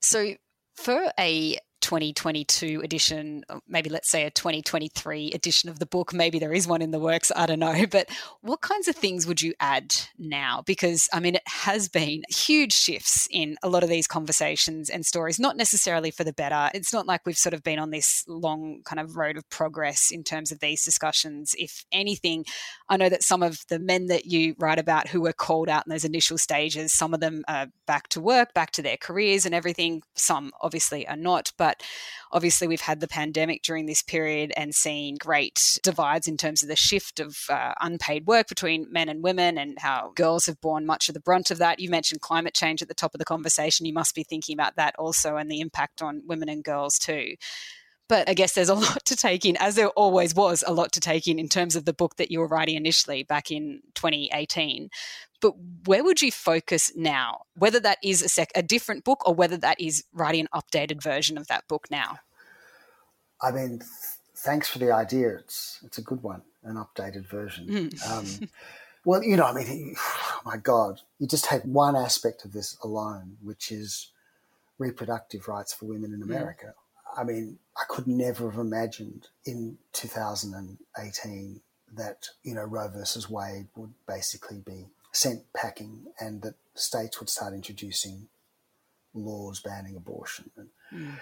So, 0.00 0.34
for 0.74 1.12
a 1.18 1.58
2022 1.84 2.80
edition, 2.82 3.44
uh, 3.50 3.60
maybe 3.68 3.90
let's 3.90 4.10
say 4.10 4.24
a 4.24 4.30
2023 4.30 5.32
edition 5.32 5.68
of 5.68 5.78
the 5.78 5.84
book. 5.86 6.14
Maybe 6.14 6.38
there 6.38 6.54
is 6.54 6.66
one 6.66 6.80
in 6.80 6.92
the 6.92 6.98
works, 6.98 7.30
I 7.36 7.46
don't 7.46 7.60
know. 7.60 7.84
But 7.94 8.08
what 8.40 8.62
kinds 8.62 8.88
of 8.88 8.96
things 8.96 9.26
would 9.26 9.42
you 9.42 9.52
add 9.60 9.94
now? 10.18 10.62
Because, 10.66 11.08
I 11.12 11.20
mean, 11.20 11.34
it 11.36 11.46
has 11.46 11.88
been 11.88 12.22
huge 12.28 12.72
shifts 12.72 13.28
in 13.30 13.56
a 13.62 13.68
lot 13.68 13.82
of 13.82 13.90
these 13.90 14.06
conversations 14.06 14.88
and 14.88 15.04
stories, 15.04 15.38
not 15.38 15.56
necessarily 15.56 16.10
for 16.10 16.24
the 16.24 16.32
better. 16.32 16.70
It's 16.74 16.92
not 16.92 17.06
like 17.06 17.20
we've 17.24 17.36
sort 17.36 17.52
of 17.54 17.62
been 17.62 17.78
on 17.78 17.90
this 17.90 18.24
long 18.26 18.80
kind 18.84 18.98
of 18.98 19.16
road 19.16 19.36
of 19.36 19.48
progress 19.50 20.10
in 20.10 20.24
terms 20.24 20.50
of 20.50 20.60
these 20.60 20.82
discussions. 20.82 21.54
If 21.58 21.84
anything, 21.92 22.46
I 22.88 22.96
know 22.96 23.10
that 23.10 23.22
some 23.22 23.42
of 23.42 23.60
the 23.68 23.78
men 23.78 24.06
that 24.06 24.24
you 24.24 24.54
write 24.58 24.78
about 24.78 25.08
who 25.08 25.20
were 25.20 25.34
called 25.34 25.68
out 25.68 25.84
in 25.86 25.90
those 25.90 26.04
initial 26.04 26.38
stages, 26.38 26.94
some 26.94 27.12
of 27.12 27.20
them 27.20 27.44
are 27.46 27.66
back 27.86 28.08
to 28.08 28.20
work, 28.20 28.54
back 28.54 28.70
to 28.72 28.82
their 28.82 28.96
careers 28.96 29.44
and 29.44 29.54
everything. 29.54 30.02
Some 30.14 30.50
obviously 30.62 31.06
are 31.06 31.16
not. 31.16 31.52
But 31.58 31.73
but 31.74 31.86
obviously, 32.32 32.68
we've 32.68 32.80
had 32.80 33.00
the 33.00 33.08
pandemic 33.08 33.62
during 33.62 33.86
this 33.86 34.02
period 34.02 34.52
and 34.56 34.74
seen 34.74 35.16
great 35.16 35.78
divides 35.82 36.28
in 36.28 36.36
terms 36.36 36.62
of 36.62 36.68
the 36.68 36.76
shift 36.76 37.20
of 37.20 37.36
uh, 37.48 37.72
unpaid 37.80 38.26
work 38.26 38.48
between 38.48 38.86
men 38.90 39.08
and 39.08 39.22
women 39.22 39.58
and 39.58 39.78
how 39.78 40.12
girls 40.14 40.46
have 40.46 40.60
borne 40.60 40.86
much 40.86 41.08
of 41.08 41.14
the 41.14 41.20
brunt 41.20 41.50
of 41.50 41.58
that. 41.58 41.80
You 41.80 41.90
mentioned 41.90 42.20
climate 42.20 42.54
change 42.54 42.82
at 42.82 42.88
the 42.88 42.94
top 42.94 43.14
of 43.14 43.18
the 43.18 43.24
conversation. 43.24 43.86
You 43.86 43.92
must 43.92 44.14
be 44.14 44.24
thinking 44.24 44.54
about 44.54 44.76
that 44.76 44.94
also 44.98 45.36
and 45.36 45.50
the 45.50 45.60
impact 45.60 46.02
on 46.02 46.22
women 46.26 46.48
and 46.48 46.62
girls 46.62 46.98
too. 46.98 47.34
But 48.08 48.28
I 48.28 48.34
guess 48.34 48.52
there's 48.52 48.68
a 48.68 48.74
lot 48.86 49.04
to 49.06 49.16
take 49.16 49.44
in, 49.44 49.56
as 49.56 49.74
there 49.74 49.88
always 49.90 50.34
was 50.34 50.62
a 50.66 50.72
lot 50.72 50.92
to 50.92 51.00
take 51.00 51.26
in 51.26 51.38
in 51.38 51.48
terms 51.48 51.76
of 51.76 51.84
the 51.84 51.94
book 51.94 52.16
that 52.16 52.30
you 52.30 52.40
were 52.40 52.48
writing 52.48 52.76
initially 52.76 53.22
back 53.22 53.50
in 53.50 53.80
2018. 53.94 54.90
But 55.44 55.56
where 55.84 56.02
would 56.02 56.22
you 56.22 56.32
focus 56.32 56.90
now? 56.96 57.42
Whether 57.54 57.78
that 57.80 57.98
is 58.02 58.22
a, 58.22 58.30
sec- 58.30 58.52
a 58.54 58.62
different 58.62 59.04
book 59.04 59.28
or 59.28 59.34
whether 59.34 59.58
that 59.58 59.78
is 59.78 60.02
writing 60.14 60.48
an 60.50 60.62
updated 60.62 61.02
version 61.02 61.36
of 61.36 61.48
that 61.48 61.68
book 61.68 61.86
now? 61.90 62.20
I 63.42 63.50
mean, 63.50 63.80
th- 63.80 63.90
thanks 64.36 64.70
for 64.70 64.78
the 64.78 64.90
idea. 64.90 65.36
It's 65.36 65.80
it's 65.84 65.98
a 65.98 66.02
good 66.02 66.22
one, 66.22 66.40
an 66.62 66.76
updated 66.76 67.26
version. 67.26 67.68
Mm. 67.68 68.10
Um, 68.10 68.48
well, 69.04 69.22
you 69.22 69.36
know, 69.36 69.44
I 69.44 69.52
mean, 69.52 69.94
oh 69.98 70.40
my 70.46 70.56
God, 70.56 71.02
you 71.18 71.26
just 71.26 71.44
take 71.44 71.62
one 71.64 71.94
aspect 71.94 72.46
of 72.46 72.54
this 72.54 72.78
alone, 72.82 73.36
which 73.42 73.70
is 73.70 74.12
reproductive 74.78 75.46
rights 75.46 75.74
for 75.74 75.84
women 75.84 76.14
in 76.14 76.22
hmm. 76.22 76.32
America. 76.32 76.68
Mm. 76.68 77.20
I 77.20 77.24
mean, 77.24 77.58
I 77.76 77.82
could 77.86 78.06
never 78.06 78.50
have 78.50 78.58
imagined 78.58 79.28
in 79.44 79.76
2018 79.92 81.60
that, 81.96 82.28
you 82.42 82.54
know, 82.54 82.64
Roe 82.64 82.88
versus 82.88 83.28
Wade 83.28 83.68
would 83.76 83.92
basically 84.08 84.62
be 84.64 84.86
sent 85.14 85.52
packing 85.54 86.06
and 86.20 86.42
that 86.42 86.54
states 86.74 87.20
would 87.20 87.30
start 87.30 87.54
introducing 87.54 88.28
laws 89.14 89.60
banning 89.60 89.96
abortion. 89.96 90.50
Mm. 90.92 91.18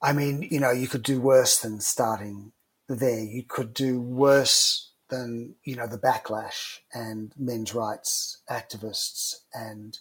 I 0.00 0.12
mean, 0.12 0.46
you 0.50 0.60
know, 0.60 0.70
you 0.70 0.86
could 0.86 1.02
do 1.02 1.20
worse 1.20 1.58
than 1.58 1.80
starting 1.80 2.52
there. 2.88 3.24
You 3.24 3.42
could 3.42 3.74
do 3.74 4.00
worse 4.00 4.92
than, 5.08 5.54
you 5.64 5.76
know, 5.76 5.86
the 5.86 5.98
backlash 5.98 6.78
and 6.92 7.32
men's 7.38 7.74
rights 7.74 8.42
activists 8.50 9.36
and 9.54 9.98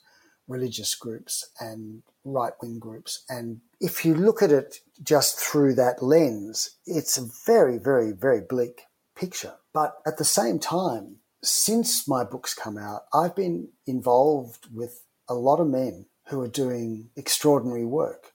religious 0.47 0.93
groups 0.95 1.49
and 1.59 2.03
right 2.23 2.53
wing 2.61 2.79
groups. 2.79 3.23
And 3.29 3.61
if 3.79 4.05
you 4.05 4.13
look 4.13 4.41
at 4.41 4.51
it 4.51 4.81
just 5.01 5.39
through 5.39 5.75
that 5.75 6.03
lens, 6.03 6.77
it's 6.85 7.17
a 7.17 7.27
very, 7.45 7.77
very, 7.77 8.11
very 8.11 8.41
bleak 8.41 8.83
picture. 9.15 9.55
But 9.73 9.95
at 10.05 10.17
the 10.17 10.25
same 10.25 10.59
time, 10.59 11.17
since 11.43 12.07
my 12.07 12.23
books 12.23 12.53
come 12.53 12.77
out, 12.77 13.03
I've 13.13 13.35
been 13.35 13.69
involved 13.85 14.67
with 14.73 15.03
a 15.29 15.33
lot 15.33 15.59
of 15.59 15.67
men 15.67 16.05
who 16.27 16.41
are 16.41 16.47
doing 16.47 17.09
extraordinary 17.15 17.85
work 17.85 18.33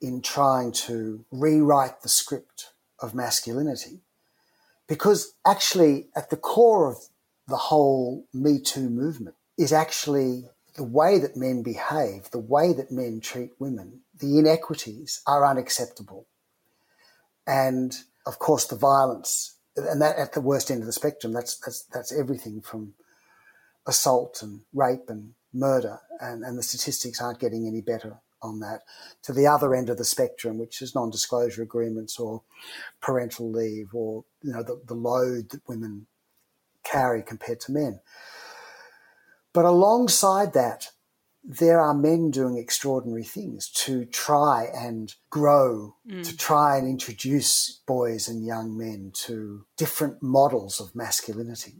in 0.00 0.22
trying 0.22 0.72
to 0.72 1.24
rewrite 1.30 2.02
the 2.02 2.08
script 2.08 2.72
of 3.00 3.14
masculinity. 3.14 4.00
Because 4.86 5.34
actually, 5.46 6.08
at 6.16 6.30
the 6.30 6.36
core 6.36 6.90
of 6.90 6.96
the 7.46 7.56
whole 7.56 8.26
Me 8.32 8.58
Too 8.58 8.88
movement 8.88 9.36
is 9.56 9.72
actually 9.72 10.44
the 10.76 10.84
way 10.84 11.18
that 11.18 11.36
men 11.36 11.62
behave, 11.62 12.30
the 12.30 12.38
way 12.38 12.72
that 12.72 12.92
men 12.92 13.20
treat 13.20 13.50
women, 13.58 14.00
the 14.18 14.38
inequities 14.38 15.20
are 15.26 15.44
unacceptable. 15.44 16.26
And 17.46 17.96
of 18.24 18.38
course, 18.38 18.66
the 18.66 18.76
violence, 18.76 19.57
and 19.86 20.00
that 20.02 20.16
at 20.16 20.32
the 20.32 20.40
worst 20.40 20.70
end 20.70 20.80
of 20.80 20.86
the 20.86 20.92
spectrum, 20.92 21.32
that's, 21.32 21.58
that's, 21.58 21.82
that's 21.92 22.18
everything 22.18 22.60
from 22.60 22.94
assault 23.86 24.42
and 24.42 24.60
rape 24.72 25.08
and 25.08 25.34
murder. 25.52 26.00
And, 26.20 26.44
and 26.44 26.58
the 26.58 26.62
statistics 26.62 27.20
aren't 27.20 27.40
getting 27.40 27.66
any 27.66 27.80
better 27.80 28.20
on 28.40 28.60
that 28.60 28.82
to 29.22 29.32
the 29.32 29.46
other 29.46 29.74
end 29.74 29.90
of 29.90 29.98
the 29.98 30.04
spectrum, 30.04 30.58
which 30.58 30.80
is 30.80 30.94
non-disclosure 30.94 31.62
agreements 31.62 32.18
or 32.18 32.42
parental 33.00 33.50
leave 33.50 33.94
or, 33.94 34.24
you 34.42 34.52
know, 34.52 34.62
the, 34.62 34.80
the 34.86 34.94
load 34.94 35.50
that 35.50 35.68
women 35.68 36.06
carry 36.84 37.22
compared 37.22 37.60
to 37.60 37.72
men. 37.72 38.00
But 39.52 39.64
alongside 39.64 40.52
that, 40.52 40.90
there 41.50 41.80
are 41.80 41.94
men 41.94 42.30
doing 42.30 42.58
extraordinary 42.58 43.24
things 43.24 43.70
to 43.70 44.04
try 44.04 44.68
and 44.74 45.14
grow, 45.30 45.96
mm. 46.06 46.22
to 46.22 46.36
try 46.36 46.76
and 46.76 46.86
introduce 46.86 47.80
boys 47.86 48.28
and 48.28 48.44
young 48.44 48.76
men 48.76 49.10
to 49.14 49.64
different 49.78 50.22
models 50.22 50.78
of 50.78 50.94
masculinity. 50.94 51.76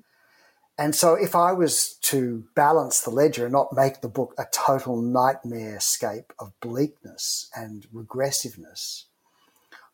And 0.79 0.95
so, 0.95 1.15
if 1.15 1.37
I 1.37 1.53
was 1.53 1.99
to 2.03 2.45
balance 2.55 3.03
the 3.03 3.11
ledger 3.11 3.45
and 3.45 3.53
not 3.53 3.75
make 3.75 4.01
the 4.01 4.09
book 4.09 4.35
a 4.39 4.47
total 4.51 5.03
nightmare 5.03 5.81
scape 5.81 6.33
of 6.39 6.59
bleakness 6.61 7.51
and 7.55 7.87
regressiveness, 7.93 9.05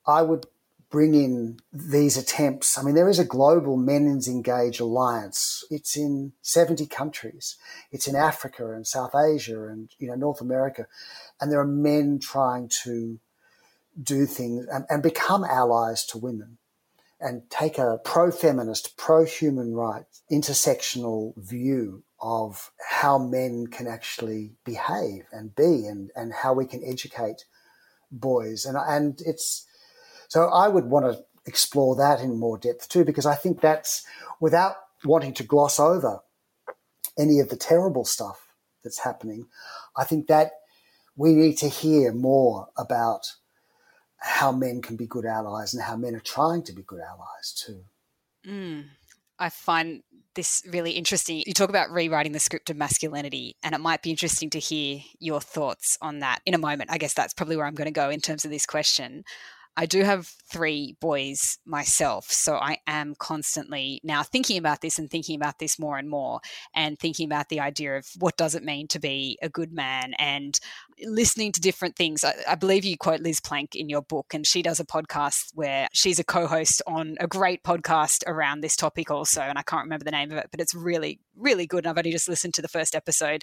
I 0.06 0.22
would 0.22 0.46
bring 0.94 1.16
in 1.16 1.58
these 1.72 2.16
attempts. 2.16 2.78
I 2.78 2.82
mean, 2.82 2.94
there 2.94 3.08
is 3.08 3.18
a 3.18 3.24
global 3.24 3.76
Men's 3.76 4.28
Engage 4.28 4.78
Alliance. 4.78 5.64
It's 5.68 5.96
in 5.96 6.34
70 6.42 6.86
countries. 6.86 7.56
It's 7.90 8.06
in 8.06 8.14
Africa 8.14 8.72
and 8.72 8.86
South 8.86 9.12
Asia 9.12 9.66
and, 9.66 9.90
you 9.98 10.06
know, 10.06 10.14
North 10.14 10.40
America. 10.40 10.86
And 11.40 11.50
there 11.50 11.58
are 11.58 11.66
men 11.66 12.20
trying 12.20 12.70
to 12.84 13.18
do 14.00 14.24
things 14.24 14.66
and, 14.72 14.84
and 14.88 15.02
become 15.02 15.42
allies 15.42 16.06
to 16.06 16.18
women 16.18 16.58
and 17.20 17.50
take 17.50 17.76
a 17.76 17.98
pro-feminist, 18.04 18.96
pro-human 18.96 19.74
rights, 19.74 20.22
intersectional 20.30 21.36
view 21.36 22.04
of 22.20 22.70
how 23.00 23.18
men 23.18 23.66
can 23.66 23.88
actually 23.88 24.52
behave 24.64 25.24
and 25.32 25.56
be 25.56 25.86
and, 25.88 26.12
and 26.14 26.32
how 26.32 26.52
we 26.52 26.66
can 26.66 26.84
educate 26.84 27.46
boys. 28.12 28.64
And, 28.64 28.76
and 28.78 29.20
it's, 29.26 29.66
so 30.34 30.48
I 30.48 30.66
would 30.66 30.86
want 30.86 31.06
to 31.06 31.24
explore 31.46 31.94
that 31.94 32.18
in 32.18 32.40
more 32.40 32.58
depth 32.58 32.88
too, 32.88 33.04
because 33.04 33.24
I 33.24 33.36
think 33.36 33.60
that's 33.60 34.04
without 34.40 34.74
wanting 35.04 35.32
to 35.34 35.44
gloss 35.44 35.78
over 35.78 36.22
any 37.16 37.38
of 37.38 37.50
the 37.50 37.56
terrible 37.56 38.04
stuff 38.04 38.48
that's 38.82 38.98
happening. 38.98 39.46
I 39.96 40.02
think 40.02 40.26
that 40.26 40.50
we 41.14 41.34
need 41.34 41.56
to 41.58 41.68
hear 41.68 42.12
more 42.12 42.66
about 42.76 43.34
how 44.16 44.50
men 44.50 44.82
can 44.82 44.96
be 44.96 45.06
good 45.06 45.24
allies 45.24 45.72
and 45.72 45.84
how 45.84 45.96
men 45.96 46.16
are 46.16 46.30
trying 46.34 46.64
to 46.64 46.72
be 46.72 46.82
good 46.82 47.00
allies 47.00 47.52
too. 47.56 47.84
Mm. 48.44 48.86
I 49.38 49.50
find 49.50 50.02
this 50.34 50.64
really 50.68 50.92
interesting. 50.92 51.44
You 51.46 51.54
talk 51.54 51.68
about 51.68 51.92
rewriting 51.92 52.32
the 52.32 52.40
script 52.40 52.70
of 52.70 52.76
masculinity, 52.76 53.54
and 53.62 53.72
it 53.72 53.80
might 53.80 54.02
be 54.02 54.10
interesting 54.10 54.50
to 54.50 54.58
hear 54.58 54.98
your 55.20 55.40
thoughts 55.40 55.96
on 56.02 56.18
that 56.18 56.40
in 56.44 56.54
a 56.54 56.58
moment. 56.58 56.90
I 56.90 56.98
guess 56.98 57.14
that's 57.14 57.34
probably 57.34 57.56
where 57.56 57.66
I'm 57.66 57.76
going 57.76 57.86
to 57.86 57.92
go 57.92 58.10
in 58.10 58.20
terms 58.20 58.44
of 58.44 58.50
this 58.50 58.66
question. 58.66 59.22
I 59.76 59.86
do 59.86 60.02
have 60.02 60.28
three 60.52 60.96
boys 61.00 61.58
myself. 61.66 62.30
So 62.30 62.54
I 62.54 62.78
am 62.86 63.14
constantly 63.18 64.00
now 64.04 64.22
thinking 64.22 64.56
about 64.56 64.80
this 64.80 64.98
and 64.98 65.10
thinking 65.10 65.34
about 65.34 65.58
this 65.58 65.78
more 65.78 65.98
and 65.98 66.08
more 66.08 66.40
and 66.74 66.98
thinking 66.98 67.26
about 67.26 67.48
the 67.48 67.60
idea 67.60 67.96
of 67.96 68.06
what 68.18 68.36
does 68.36 68.54
it 68.54 68.62
mean 68.62 68.86
to 68.88 69.00
be 69.00 69.36
a 69.42 69.48
good 69.48 69.72
man 69.72 70.14
and 70.18 70.60
listening 71.02 71.50
to 71.52 71.60
different 71.60 71.96
things. 71.96 72.22
I, 72.22 72.34
I 72.48 72.54
believe 72.54 72.84
you 72.84 72.96
quote 72.96 73.20
Liz 73.20 73.40
Plank 73.40 73.74
in 73.74 73.88
your 73.88 74.02
book, 74.02 74.32
and 74.32 74.46
she 74.46 74.62
does 74.62 74.78
a 74.78 74.84
podcast 74.84 75.50
where 75.54 75.88
she's 75.92 76.18
a 76.18 76.24
co 76.24 76.46
host 76.46 76.80
on 76.86 77.16
a 77.18 77.26
great 77.26 77.64
podcast 77.64 78.22
around 78.26 78.60
this 78.60 78.76
topic 78.76 79.10
also. 79.10 79.40
And 79.40 79.58
I 79.58 79.62
can't 79.62 79.84
remember 79.84 80.04
the 80.04 80.12
name 80.12 80.30
of 80.30 80.38
it, 80.38 80.48
but 80.50 80.60
it's 80.60 80.74
really, 80.74 81.20
really 81.36 81.66
good. 81.66 81.84
And 81.84 81.88
I've 81.88 81.98
only 81.98 82.12
just 82.12 82.28
listened 82.28 82.54
to 82.54 82.62
the 82.62 82.68
first 82.68 82.94
episode, 82.94 83.42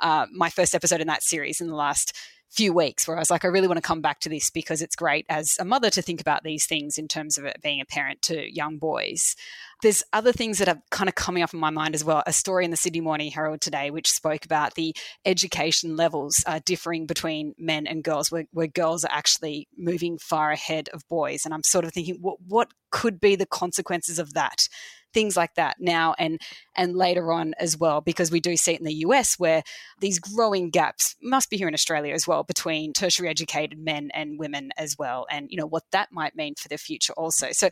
uh, 0.00 0.26
my 0.32 0.50
first 0.50 0.74
episode 0.74 1.00
in 1.00 1.06
that 1.06 1.22
series 1.22 1.60
in 1.60 1.68
the 1.68 1.76
last 1.76 2.16
few 2.50 2.72
weeks 2.72 3.06
where 3.06 3.16
I 3.16 3.20
was 3.20 3.30
like, 3.30 3.44
I 3.44 3.48
really 3.48 3.68
want 3.68 3.78
to 3.78 3.82
come 3.82 4.00
back 4.00 4.20
to 4.20 4.28
this 4.28 4.50
because 4.50 4.82
it's 4.82 4.96
great 4.96 5.26
as 5.28 5.56
a 5.60 5.64
mother 5.64 5.90
to 5.90 6.02
think 6.02 6.20
about 6.20 6.44
these 6.44 6.66
things 6.66 6.98
in 6.98 7.08
terms 7.08 7.38
of 7.38 7.44
it 7.44 7.60
being 7.62 7.80
a 7.80 7.84
parent 7.84 8.22
to 8.22 8.54
young 8.54 8.78
boys. 8.78 9.36
There's 9.82 10.02
other 10.12 10.32
things 10.32 10.58
that 10.58 10.68
are 10.68 10.80
kind 10.90 11.08
of 11.08 11.14
coming 11.14 11.42
up 11.42 11.54
in 11.54 11.60
my 11.60 11.70
mind 11.70 11.94
as 11.94 12.04
well. 12.04 12.22
A 12.26 12.32
story 12.32 12.64
in 12.64 12.70
the 12.70 12.76
Sydney 12.76 13.00
Morning 13.00 13.30
Herald 13.30 13.60
today, 13.60 13.90
which 13.90 14.10
spoke 14.10 14.44
about 14.44 14.74
the 14.74 14.94
education 15.24 15.96
levels 15.96 16.42
uh, 16.46 16.60
differing 16.64 17.06
between 17.06 17.54
men 17.58 17.86
and 17.86 18.02
girls, 18.02 18.30
where, 18.30 18.46
where, 18.52 18.66
girls 18.66 19.04
are 19.04 19.12
actually 19.12 19.68
moving 19.76 20.18
far 20.18 20.50
ahead 20.50 20.88
of 20.92 21.02
boys. 21.08 21.44
And 21.44 21.54
I'm 21.54 21.62
sort 21.62 21.84
of 21.84 21.92
thinking, 21.92 22.18
what, 22.20 22.38
what 22.46 22.72
could 22.90 23.20
be 23.20 23.36
the 23.36 23.46
consequences 23.46 24.18
of 24.18 24.34
that? 24.34 24.68
things 25.14 25.36
like 25.36 25.54
that 25.54 25.76
now 25.80 26.14
and 26.18 26.40
and 26.76 26.94
later 26.94 27.32
on 27.32 27.54
as 27.58 27.76
well 27.76 28.00
because 28.00 28.30
we 28.30 28.40
do 28.40 28.56
see 28.56 28.74
it 28.74 28.80
in 28.80 28.86
the 28.86 28.94
US 29.06 29.38
where 29.38 29.62
these 30.00 30.18
growing 30.18 30.70
gaps 30.70 31.16
must 31.22 31.50
be 31.50 31.56
here 31.56 31.68
in 31.68 31.74
Australia 31.74 32.12
as 32.12 32.26
well 32.26 32.42
between 32.42 32.92
tertiary 32.92 33.28
educated 33.28 33.78
men 33.78 34.10
and 34.12 34.38
women 34.38 34.70
as 34.76 34.96
well 34.98 35.26
and 35.30 35.48
you 35.50 35.56
know 35.56 35.66
what 35.66 35.84
that 35.92 36.12
might 36.12 36.36
mean 36.36 36.54
for 36.58 36.68
the 36.68 36.78
future 36.78 37.12
also 37.14 37.48
so 37.52 37.68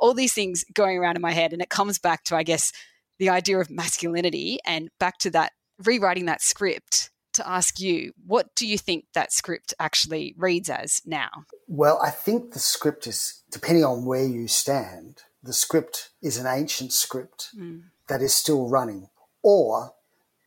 all 0.00 0.14
these 0.14 0.32
things 0.32 0.64
going 0.74 0.98
around 0.98 1.16
in 1.16 1.22
my 1.22 1.32
head 1.32 1.52
and 1.52 1.62
it 1.62 1.68
comes 1.70 1.98
back 1.98 2.24
to 2.24 2.36
I 2.36 2.42
guess 2.42 2.72
the 3.18 3.28
idea 3.28 3.58
of 3.58 3.70
masculinity 3.70 4.58
and 4.64 4.88
back 4.98 5.18
to 5.18 5.30
that 5.30 5.52
rewriting 5.84 6.26
that 6.26 6.42
script 6.42 7.10
to 7.34 7.48
ask 7.48 7.78
you, 7.78 8.12
what 8.26 8.54
do 8.56 8.66
you 8.66 8.76
think 8.76 9.04
that 9.14 9.32
script 9.32 9.72
actually 9.78 10.34
reads 10.36 10.68
as 10.68 11.00
now? 11.06 11.28
Well, 11.68 12.00
I 12.02 12.10
think 12.10 12.52
the 12.52 12.58
script 12.58 13.06
is, 13.06 13.42
depending 13.50 13.84
on 13.84 14.04
where 14.04 14.24
you 14.24 14.48
stand, 14.48 15.22
the 15.42 15.52
script 15.52 16.10
is 16.22 16.36
an 16.38 16.46
ancient 16.46 16.92
script 16.92 17.50
mm. 17.56 17.82
that 18.08 18.20
is 18.20 18.34
still 18.34 18.68
running, 18.68 19.08
or 19.42 19.92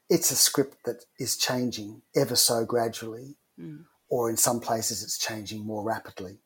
it's 0.10 0.30
a 0.30 0.36
script 0.36 0.78
that 0.86 1.06
is 1.18 1.38
changing 1.38 2.02
ever 2.16 2.36
so 2.36 2.66
gradually, 2.66 3.38
mm. 3.60 3.86
or 4.10 4.30
in 4.30 4.38
some 4.38 4.60
places 4.60 5.04
it's 5.04 5.18
changing 5.18 5.66
more 5.66 5.84
rapidly. 5.84 6.40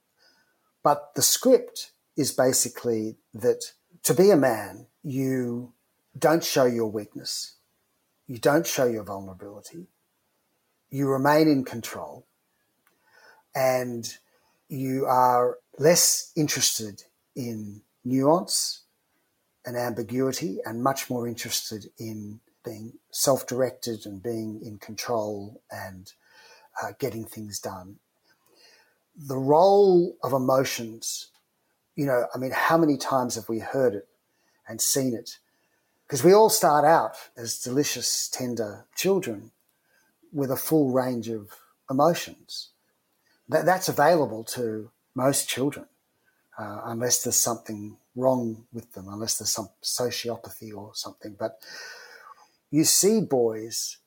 But 0.84 1.16
the 1.16 1.22
script 1.22 1.92
is 2.17 2.33
basically 2.33 3.17
that 3.33 3.71
to 4.03 4.13
be 4.13 4.31
a 4.31 4.36
man, 4.36 4.88
you 5.03 5.74
don't 6.17 6.43
show 6.43 6.65
your 6.65 6.88
weakness, 6.88 7.55
you 8.27 8.39
don't 8.39 8.67
show 8.67 8.86
your 8.86 9.03
vulnerability, 9.03 9.88
you 10.89 11.07
remain 11.07 11.47
in 11.47 11.63
control, 11.63 12.25
and 13.55 14.17
you 14.67 15.05
are 15.05 15.57
less 15.77 16.31
interested 16.36 17.03
in 17.36 17.81
nuance 18.03 18.83
and 19.65 19.77
ambiguity 19.77 20.59
and 20.65 20.83
much 20.83 21.09
more 21.09 21.27
interested 21.27 21.86
in 22.00 22.39
being 22.63 22.93
self 23.12 23.45
directed 23.47 24.05
and 24.05 24.21
being 24.21 24.62
in 24.63 24.77
control 24.77 25.62
and 25.71 26.13
uh, 26.81 26.91
getting 27.00 27.25
things 27.25 27.59
done. 27.59 27.97
The 29.15 29.38
role 29.38 30.15
of 30.24 30.33
emotions, 30.33 31.29
you 31.98 32.06
know, 32.06 32.27
I 32.34 32.39
mean, 32.39 32.51
how 32.54 32.77
many 32.77 32.98
times 32.98 33.36
have 33.36 33.50
we 33.50 33.60
heard 33.60 33.96
it 33.96 34.08
and 34.70 34.80
seen 34.82 35.13
it? 35.16 35.39
Because 36.08 36.24
we 36.24 36.34
all 36.34 36.50
start 36.50 36.86
out 36.86 37.18
as 37.38 37.60
delicious, 37.60 38.30
tender 38.30 38.86
children 38.96 39.51
with 40.34 40.51
a 40.51 40.58
full 40.58 40.92
range 40.92 41.30
of 41.30 41.51
emotions. 41.89 42.72
That, 43.50 43.66
that's 43.66 43.89
available 43.89 44.46
to 44.56 44.92
most 45.16 45.50
children. 45.50 45.88
uh, 46.58 46.82
unless 46.86 47.24
there's 47.24 47.36
something 47.39 47.98
wrong 48.16 48.66
with 48.74 48.94
them, 48.94 49.08
unless 49.10 49.38
there's 49.38 49.51
some 49.51 49.70
sociopathy 49.84 50.75
or 50.75 50.92
something. 50.96 51.36
But 51.39 51.62
you 52.72 52.84
see 52.84 53.22
boys 53.22 53.98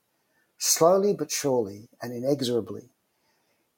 slowly 0.59 1.15
but 1.15 1.31
surely 1.31 1.89
and 2.03 2.13
inexorably 2.13 2.91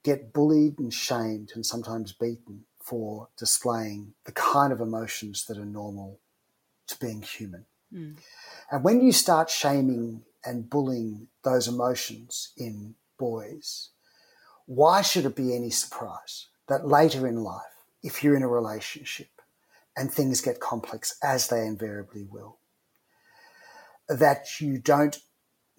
get 0.05 0.33
bullied 0.33 0.79
and 0.79 0.93
shamed 0.93 1.53
and 1.55 1.65
sometimes 1.65 2.13
beaten 2.13 2.65
for 2.83 3.29
displaying 3.39 4.15
the 4.25 4.33
kind 4.33 4.73
of 4.73 4.81
emotions 4.81 5.45
that 5.47 5.59
are 5.59 5.65
normal 5.65 6.21
to 6.89 6.99
being 6.99 7.23
human. 7.23 7.67
Mm. 7.93 8.17
And 8.71 8.85
when 8.85 9.01
you 9.01 9.13
start 9.13 9.51
shaming 9.51 10.23
and 10.45 10.69
bullying 10.69 11.29
those 11.45 11.69
emotions 11.69 12.53
in 12.57 12.95
boys, 13.19 13.91
why 14.67 15.03
should 15.03 15.25
it 15.25 15.37
be 15.37 15.55
any 15.55 15.71
surprise 15.71 16.49
that 16.69 16.87
later 16.87 17.27
in 17.27 17.43
life, 17.43 17.63
if 18.03 18.25
you're 18.25 18.37
in 18.37 18.43
a 18.43 18.49
relationship 18.49 19.29
and 19.97 20.11
things 20.11 20.41
get 20.41 20.61
complex, 20.61 21.17
as 21.23 21.49
they 21.49 21.67
invariably 21.67 22.25
will, 22.25 22.59
that 24.09 24.61
you 24.61 24.79
don't 24.79 25.21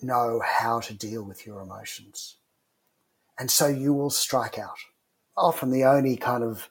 know 0.02 0.42
how 0.46 0.80
to 0.80 0.94
deal 0.94 1.24
with 1.24 1.46
your 1.46 1.62
emotions? 1.62 2.38
And 3.38 3.50
so 3.50 3.68
you 3.68 3.94
will 3.94 4.12
strike 4.12 4.60
out. 4.60 4.78
Often 5.36 5.72
the 5.72 5.84
only 5.84 6.16
kind 6.16 6.44
of 6.44 6.70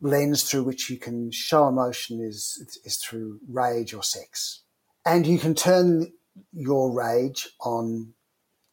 lens 0.00 0.44
through 0.44 0.64
which 0.64 0.88
you 0.88 0.96
can 0.96 1.30
show 1.30 1.68
emotion 1.68 2.20
is, 2.20 2.80
is 2.84 2.96
through 2.96 3.40
rage 3.48 3.92
or 3.92 4.02
sex. 4.02 4.62
And 5.04 5.26
you 5.26 5.38
can 5.38 5.54
turn 5.54 6.12
your 6.52 6.92
rage 6.92 7.48
on 7.60 8.14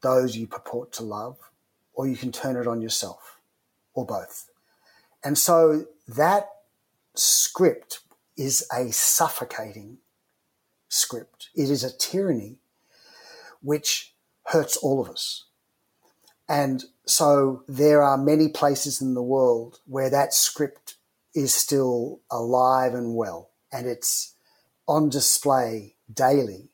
those 0.02 0.36
you 0.36 0.48
purport 0.48 0.92
to 0.94 1.04
love, 1.04 1.38
or 1.94 2.08
you 2.08 2.16
can 2.16 2.32
turn 2.32 2.56
it 2.56 2.68
on 2.68 2.82
yourself, 2.82 3.40
or 3.94 4.06
both. 4.06 4.50
And 5.24 5.38
so 5.38 5.86
that 6.08 6.48
script 7.16 8.02
is 8.38 8.68
a 8.72 8.92
suffocating 8.92 9.98
script. 10.90 11.50
It 11.56 11.70
is 11.70 11.84
a 11.84 11.96
tyranny 11.96 12.60
which 13.62 14.14
hurts 14.44 14.78
all 14.78 15.02
of 15.02 15.10
us. 15.10 15.45
And 16.48 16.84
so 17.06 17.64
there 17.68 18.04
are 18.04 18.18
many 18.18 18.50
places 18.50 19.02
in 19.02 19.14
the 19.14 19.24
world 19.24 19.80
where 19.86 20.10
that 20.10 20.34
script 20.34 20.96
is 21.34 21.54
still 21.54 22.22
alive 22.32 22.94
and 22.94 23.16
well, 23.16 23.50
and 23.72 23.88
it's 23.88 24.36
on 24.88 25.10
display 25.10 25.96
daily 26.12 26.70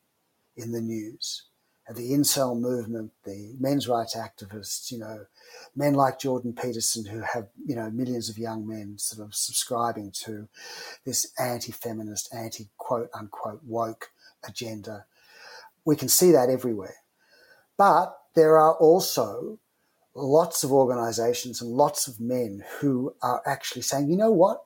in 0.55 0.71
the 0.71 0.81
news. 0.81 1.43
The 1.89 2.11
incel 2.11 2.57
movement, 2.57 3.11
the 3.25 3.53
men's 3.59 3.87
rights 3.87 4.15
activists, 4.15 4.91
you 4.91 4.99
know, 4.99 5.25
men 5.75 5.93
like 5.93 6.19
Jordan 6.19 6.53
Peterson 6.53 7.05
who 7.05 7.21
have, 7.21 7.47
you 7.65 7.75
know, 7.75 7.89
millions 7.89 8.29
of 8.29 8.37
young 8.37 8.65
men 8.65 8.97
sort 8.97 9.27
of 9.27 9.35
subscribing 9.35 10.11
to 10.23 10.47
this 11.05 11.33
anti-feminist, 11.37 12.33
anti-quote 12.33 13.09
unquote 13.13 13.61
woke 13.65 14.11
agenda. 14.47 15.05
We 15.83 15.97
can 15.97 16.07
see 16.07 16.31
that 16.31 16.49
everywhere. 16.49 16.95
But 17.77 18.15
there 18.35 18.57
are 18.57 18.75
also 18.75 19.59
lots 20.15 20.63
of 20.63 20.71
organizations 20.71 21.61
and 21.61 21.71
lots 21.71 22.07
of 22.07 22.19
men 22.19 22.63
who 22.79 23.15
are 23.21 23.41
actually 23.45 23.81
saying, 23.81 24.09
you 24.09 24.17
know 24.17 24.31
what? 24.31 24.63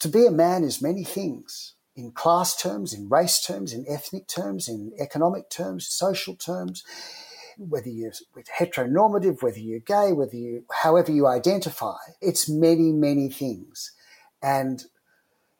To 0.00 0.08
be 0.08 0.26
a 0.26 0.30
man 0.30 0.64
is 0.64 0.82
many 0.82 1.04
things 1.04 1.74
in 1.96 2.12
class 2.12 2.54
terms, 2.54 2.94
in 2.94 3.08
race 3.08 3.44
terms, 3.44 3.72
in 3.72 3.84
ethnic 3.88 4.28
terms, 4.28 4.68
in 4.68 4.92
economic 5.00 5.50
terms, 5.50 5.88
social 5.88 6.36
terms, 6.36 6.84
whether 7.58 7.88
you're 7.88 8.12
heteronormative, 8.56 9.42
whether 9.42 9.58
you're 9.58 9.80
gay, 9.80 10.12
whether 10.12 10.36
you, 10.36 10.64
however 10.82 11.10
you 11.10 11.26
identify, 11.26 11.96
it's 12.20 12.48
many, 12.48 12.92
many 12.92 13.28
things. 13.28 13.92
And 14.40 14.84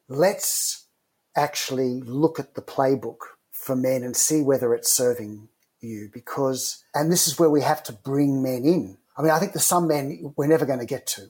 let's 0.08 0.86
actually 1.34 2.00
look 2.00 2.38
at 2.38 2.54
the 2.54 2.62
playbook 2.62 3.18
for 3.50 3.74
men 3.74 4.04
and 4.04 4.16
see 4.16 4.40
whether 4.40 4.72
it's 4.74 4.92
serving 4.92 5.48
you 5.80 6.10
because, 6.12 6.84
and 6.94 7.10
this 7.10 7.26
is 7.26 7.38
where 7.38 7.50
we 7.50 7.62
have 7.62 7.82
to 7.84 7.92
bring 7.92 8.42
men 8.42 8.64
in. 8.64 8.98
I 9.16 9.22
mean, 9.22 9.30
I 9.30 9.38
think 9.38 9.52
there's 9.52 9.66
some 9.66 9.88
men 9.88 10.32
we're 10.36 10.46
never 10.46 10.66
going 10.66 10.78
to 10.78 10.86
get 10.86 11.06
to, 11.08 11.26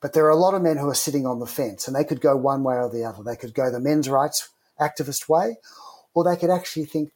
but 0.00 0.12
there 0.12 0.24
are 0.24 0.30
a 0.30 0.36
lot 0.36 0.54
of 0.54 0.62
men 0.62 0.78
who 0.78 0.88
are 0.88 0.94
sitting 0.94 1.26
on 1.26 1.40
the 1.40 1.46
fence 1.46 1.86
and 1.86 1.96
they 1.96 2.04
could 2.04 2.20
go 2.20 2.36
one 2.36 2.62
way 2.62 2.76
or 2.76 2.90
the 2.90 3.04
other. 3.04 3.22
They 3.22 3.36
could 3.36 3.54
go 3.54 3.70
the 3.70 3.80
men's 3.80 4.08
rights 4.08 4.48
activist 4.80 5.28
way, 5.28 5.58
or 6.14 6.24
they 6.24 6.36
could 6.36 6.50
actually 6.50 6.86
think, 6.86 7.12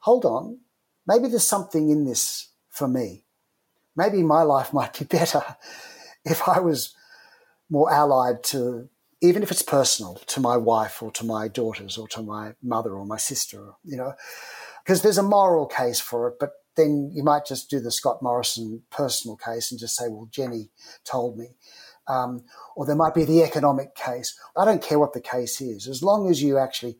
hold 0.00 0.24
on, 0.24 0.58
maybe 1.06 1.28
there's 1.28 1.46
something 1.46 1.90
in 1.90 2.04
this 2.04 2.48
for 2.68 2.88
me. 2.88 3.24
Maybe 3.96 4.22
my 4.22 4.42
life 4.42 4.72
might 4.72 4.98
be 4.98 5.04
better 5.04 5.42
if 6.24 6.48
I 6.48 6.60
was 6.60 6.94
more 7.70 7.92
allied 7.92 8.42
to, 8.44 8.88
even 9.20 9.42
if 9.42 9.50
it's 9.50 9.62
personal, 9.62 10.16
to 10.26 10.40
my 10.40 10.56
wife 10.56 11.02
or 11.02 11.10
to 11.12 11.24
my 11.24 11.48
daughters 11.48 11.96
or 11.98 12.08
to 12.08 12.22
my 12.22 12.54
mother 12.62 12.92
or 12.92 13.04
my 13.04 13.16
sister, 13.16 13.72
you 13.84 13.96
know 13.96 14.14
because 14.88 15.02
there's 15.02 15.18
a 15.18 15.22
moral 15.22 15.66
case 15.66 16.00
for 16.00 16.28
it, 16.28 16.36
but 16.40 16.52
then 16.74 17.10
you 17.12 17.22
might 17.22 17.44
just 17.44 17.68
do 17.68 17.78
the 17.78 17.90
Scott 17.90 18.22
Morrison 18.22 18.82
personal 18.90 19.36
case 19.36 19.70
and 19.70 19.78
just 19.78 19.94
say, 19.94 20.08
well, 20.08 20.30
Jenny 20.30 20.70
told 21.04 21.36
me. 21.36 21.48
Um, 22.06 22.44
or 22.74 22.86
there 22.86 22.96
might 22.96 23.12
be 23.12 23.26
the 23.26 23.42
economic 23.42 23.94
case. 23.94 24.34
I 24.56 24.64
don't 24.64 24.80
care 24.80 24.98
what 24.98 25.12
the 25.12 25.20
case 25.20 25.60
is, 25.60 25.88
as 25.88 26.02
long 26.02 26.30
as 26.30 26.42
you 26.42 26.56
actually, 26.56 26.96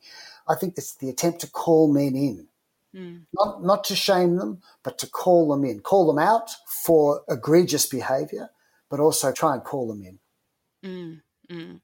I 0.46 0.54
think 0.54 0.74
it's 0.76 0.96
the 0.96 1.08
attempt 1.08 1.40
to 1.40 1.50
call 1.50 1.90
men 1.90 2.14
in. 2.14 2.48
Mm. 2.94 3.22
Not, 3.32 3.64
not 3.64 3.84
to 3.84 3.96
shame 3.96 4.36
them, 4.36 4.60
but 4.84 4.98
to 4.98 5.06
call 5.06 5.48
them 5.48 5.64
in, 5.64 5.80
call 5.80 6.06
them 6.06 6.18
out 6.18 6.50
for 6.84 7.22
egregious 7.26 7.86
behavior, 7.86 8.50
but 8.90 9.00
also 9.00 9.32
try 9.32 9.54
and 9.54 9.64
call 9.64 9.88
them 9.88 10.02
in. 10.02 10.18
Mm. 10.84 11.20
Mm. 11.50 11.80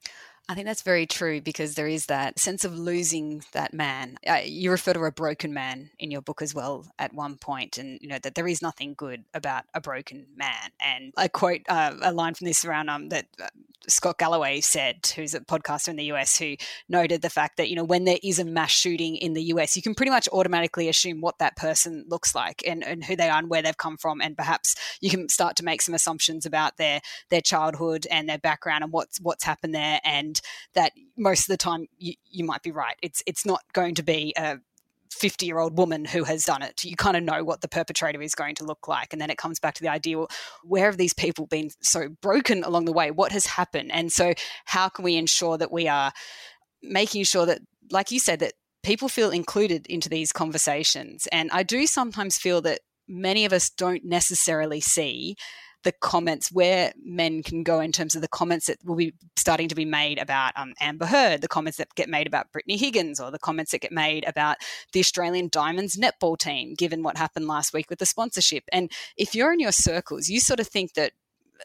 I 0.47 0.53
think 0.53 0.67
that's 0.67 0.83
very 0.83 1.07
true 1.07 1.41
because 1.41 1.73
there 1.73 1.87
is 1.87 2.05
that 2.05 2.37
sense 2.37 2.65
of 2.65 2.77
losing 2.77 3.43
that 3.53 3.73
man. 3.73 4.17
Uh, 4.27 4.41
you 4.45 4.69
refer 4.69 4.93
to 4.93 5.03
a 5.03 5.11
broken 5.11 5.53
man 5.53 5.89
in 5.97 6.11
your 6.11 6.21
book 6.21 6.41
as 6.41 6.53
well 6.53 6.85
at 6.99 7.13
one 7.13 7.37
point, 7.37 7.79
and 7.79 7.97
you 7.99 8.07
know 8.07 8.19
that 8.19 8.35
there 8.35 8.47
is 8.47 8.61
nothing 8.61 8.93
good 8.95 9.23
about 9.33 9.63
a 9.73 9.81
broken 9.81 10.27
man. 10.35 10.69
And 10.79 11.13
I 11.17 11.29
quote 11.29 11.61
uh, 11.67 11.95
a 11.99 12.11
line 12.13 12.35
from 12.35 12.45
this 12.45 12.63
around 12.63 12.89
um, 12.89 13.09
that 13.09 13.25
uh, 13.41 13.47
Scott 13.87 14.19
Galloway 14.19 14.61
said, 14.61 15.11
who's 15.15 15.33
a 15.33 15.39
podcaster 15.39 15.89
in 15.89 15.95
the 15.95 16.11
US, 16.13 16.37
who 16.37 16.55
noted 16.89 17.23
the 17.23 17.29
fact 17.29 17.57
that 17.57 17.69
you 17.69 17.75
know 17.75 17.83
when 17.83 18.05
there 18.05 18.19
is 18.21 18.37
a 18.37 18.45
mass 18.45 18.71
shooting 18.71 19.15
in 19.15 19.33
the 19.33 19.43
US, 19.45 19.75
you 19.75 19.81
can 19.81 19.95
pretty 19.95 20.11
much 20.11 20.29
automatically 20.31 20.89
assume 20.89 21.21
what 21.21 21.39
that 21.39 21.55
person 21.55 22.05
looks 22.07 22.35
like 22.35 22.63
and, 22.67 22.83
and 22.83 23.03
who 23.03 23.15
they 23.15 23.29
are 23.29 23.39
and 23.39 23.49
where 23.49 23.63
they've 23.63 23.77
come 23.77 23.97
from, 23.97 24.21
and 24.21 24.37
perhaps 24.37 24.75
you 25.01 25.09
can 25.09 25.27
start 25.27 25.55
to 25.55 25.65
make 25.65 25.81
some 25.81 25.95
assumptions 25.95 26.45
about 26.45 26.77
their 26.77 27.01
their 27.31 27.41
childhood 27.41 28.05
and 28.11 28.29
their 28.29 28.37
background 28.37 28.83
and 28.83 28.93
what's 28.93 29.19
what's 29.19 29.43
happened 29.43 29.73
there 29.73 29.99
and 30.03 30.34
that 30.73 30.91
most 31.17 31.41
of 31.41 31.47
the 31.47 31.57
time 31.57 31.87
you, 31.97 32.13
you 32.25 32.45
might 32.45 32.63
be 32.63 32.71
right. 32.71 32.95
It's 33.01 33.21
it's 33.25 33.45
not 33.45 33.61
going 33.73 33.95
to 33.95 34.03
be 34.03 34.33
a 34.37 34.57
50 35.15 35.45
year 35.45 35.59
old 35.59 35.77
woman 35.77 36.05
who 36.05 36.23
has 36.25 36.45
done 36.45 36.61
it. 36.61 36.83
You 36.83 36.95
kind 36.95 37.15
of 37.15 37.23
know 37.23 37.43
what 37.43 37.61
the 37.61 37.67
perpetrator 37.67 38.21
is 38.21 38.35
going 38.35 38.55
to 38.55 38.65
look 38.65 38.87
like. 38.87 39.13
And 39.13 39.21
then 39.21 39.29
it 39.29 39.37
comes 39.37 39.59
back 39.59 39.73
to 39.75 39.81
the 39.81 39.89
idea 39.89 40.17
well, 40.17 40.29
where 40.63 40.85
have 40.85 40.97
these 40.97 41.13
people 41.13 41.47
been 41.47 41.69
so 41.81 42.09
broken 42.21 42.63
along 42.63 42.85
the 42.85 42.93
way? 42.93 43.11
What 43.11 43.31
has 43.31 43.45
happened? 43.45 43.91
And 43.91 44.11
so, 44.11 44.33
how 44.65 44.89
can 44.89 45.03
we 45.05 45.15
ensure 45.15 45.57
that 45.57 45.71
we 45.71 45.87
are 45.87 46.11
making 46.83 47.23
sure 47.23 47.45
that, 47.45 47.61
like 47.91 48.11
you 48.11 48.19
said, 48.19 48.39
that 48.39 48.53
people 48.83 49.09
feel 49.09 49.31
included 49.31 49.87
into 49.87 50.09
these 50.09 50.31
conversations? 50.31 51.27
And 51.31 51.49
I 51.51 51.63
do 51.63 51.87
sometimes 51.87 52.37
feel 52.37 52.61
that 52.61 52.81
many 53.07 53.45
of 53.45 53.53
us 53.53 53.69
don't 53.69 54.03
necessarily 54.03 54.81
see 54.81 55.35
the 55.85 55.93
comments 55.93 56.51
where 56.51 56.91
men 57.01 57.43
can 57.43 57.63
go 57.63 57.79
in 57.79 57.91
terms 57.91 58.15
of 58.15 58.21
the 58.21 58.27
comments 58.27 58.65
that 58.65 58.79
will 58.83 58.95
be 58.95 59.13
starting 59.37 59.69
to 59.69 59.75
be 59.75 59.85
made 59.85 60.17
about 60.17 60.51
um, 60.57 60.73
Amber 60.81 61.05
Heard, 61.05 61.41
the 61.41 61.47
comments 61.47 61.77
that 61.77 61.93
get 61.95 62.09
made 62.09 62.25
about 62.25 62.51
Brittany 62.51 62.75
Higgins, 62.75 63.19
or 63.19 63.31
the 63.31 63.39
comments 63.39 63.71
that 63.71 63.81
get 63.81 63.91
made 63.91 64.27
about 64.27 64.57
the 64.93 64.99
Australian 64.99 65.47
Diamonds 65.47 65.95
netball 65.95 66.37
team, 66.37 66.73
given 66.73 67.03
what 67.03 67.17
happened 67.17 67.47
last 67.47 67.71
week 67.71 67.89
with 67.89 67.99
the 67.99 68.05
sponsorship. 68.05 68.63
And 68.73 68.91
if 69.15 69.35
you're 69.35 69.53
in 69.53 69.59
your 69.59 69.71
circles, 69.71 70.27
you 70.27 70.39
sort 70.39 70.59
of 70.59 70.67
think 70.67 70.95
that 70.95 71.13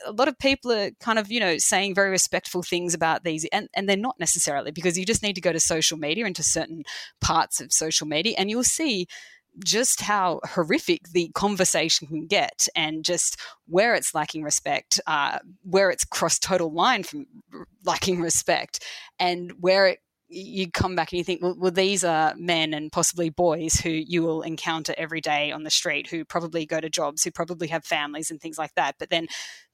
a 0.07 0.13
lot 0.13 0.29
of 0.29 0.39
people 0.39 0.71
are 0.71 0.91
kind 1.01 1.19
of 1.19 1.33
you 1.33 1.41
know 1.41 1.59
saying 1.59 1.97
very 1.97 2.11
respectful 2.11 2.63
things 2.63 2.95
about 2.95 3.25
these 3.25 3.45
and, 3.53 3.69
and 3.75 3.89
they're 3.89 3.97
not 3.97 4.21
necessarily 4.21 4.71
because 4.71 4.97
you 4.97 5.05
just 5.05 5.23
need 5.23 5.35
to 5.35 5.41
go 5.41 5.53
to 5.53 5.59
social 5.59 5.99
media 5.99 6.25
into 6.27 6.45
certain 6.45 6.85
parts 7.21 7.61
of 7.61 7.73
social 7.73 8.07
media 8.07 8.37
and 8.39 8.49
you'll 8.49 8.63
see 8.63 9.09
just 9.65 10.01
how 10.01 10.41
horrific 10.45 11.09
the 11.11 11.31
conversation 11.35 12.07
can 12.07 12.27
get 12.27 12.69
and 12.75 13.05
just 13.05 13.39
where 13.67 13.95
it's 13.95 14.15
lacking 14.15 14.43
respect, 14.43 15.01
uh, 15.07 15.39
where 15.63 15.91
it's 15.91 16.05
crossed 16.05 16.43
total 16.43 16.73
line 16.73 17.03
from 17.03 17.27
lacking 17.85 18.21
respect, 18.21 18.85
and 19.19 19.53
where 19.61 19.87
it 19.87 19.99
you 20.33 20.71
come 20.71 20.95
back 20.95 21.11
and 21.11 21.19
you 21.19 21.25
think, 21.25 21.43
well, 21.43 21.57
well, 21.59 21.71
these 21.73 22.05
are 22.05 22.35
men 22.37 22.73
and 22.73 22.93
possibly 22.93 23.31
boys 23.31 23.81
who 23.81 23.91
you 23.91 24.23
will 24.23 24.43
encounter 24.43 24.95
every 24.97 25.21
day 25.21 25.51
on 25.51 25.65
the 25.65 25.71
street, 25.71 26.09
who 26.09 26.25
probably 26.25 26.65
go 26.65 26.81
to 26.81 26.89
jobs, 26.89 27.25
who 27.25 27.33
probably 27.33 27.67
have 27.67 27.85
families 27.85 28.31
and 28.31 28.41
things 28.41 28.57
like 28.57 28.75
that. 28.77 28.95
But 28.99 29.11
then 29.11 29.27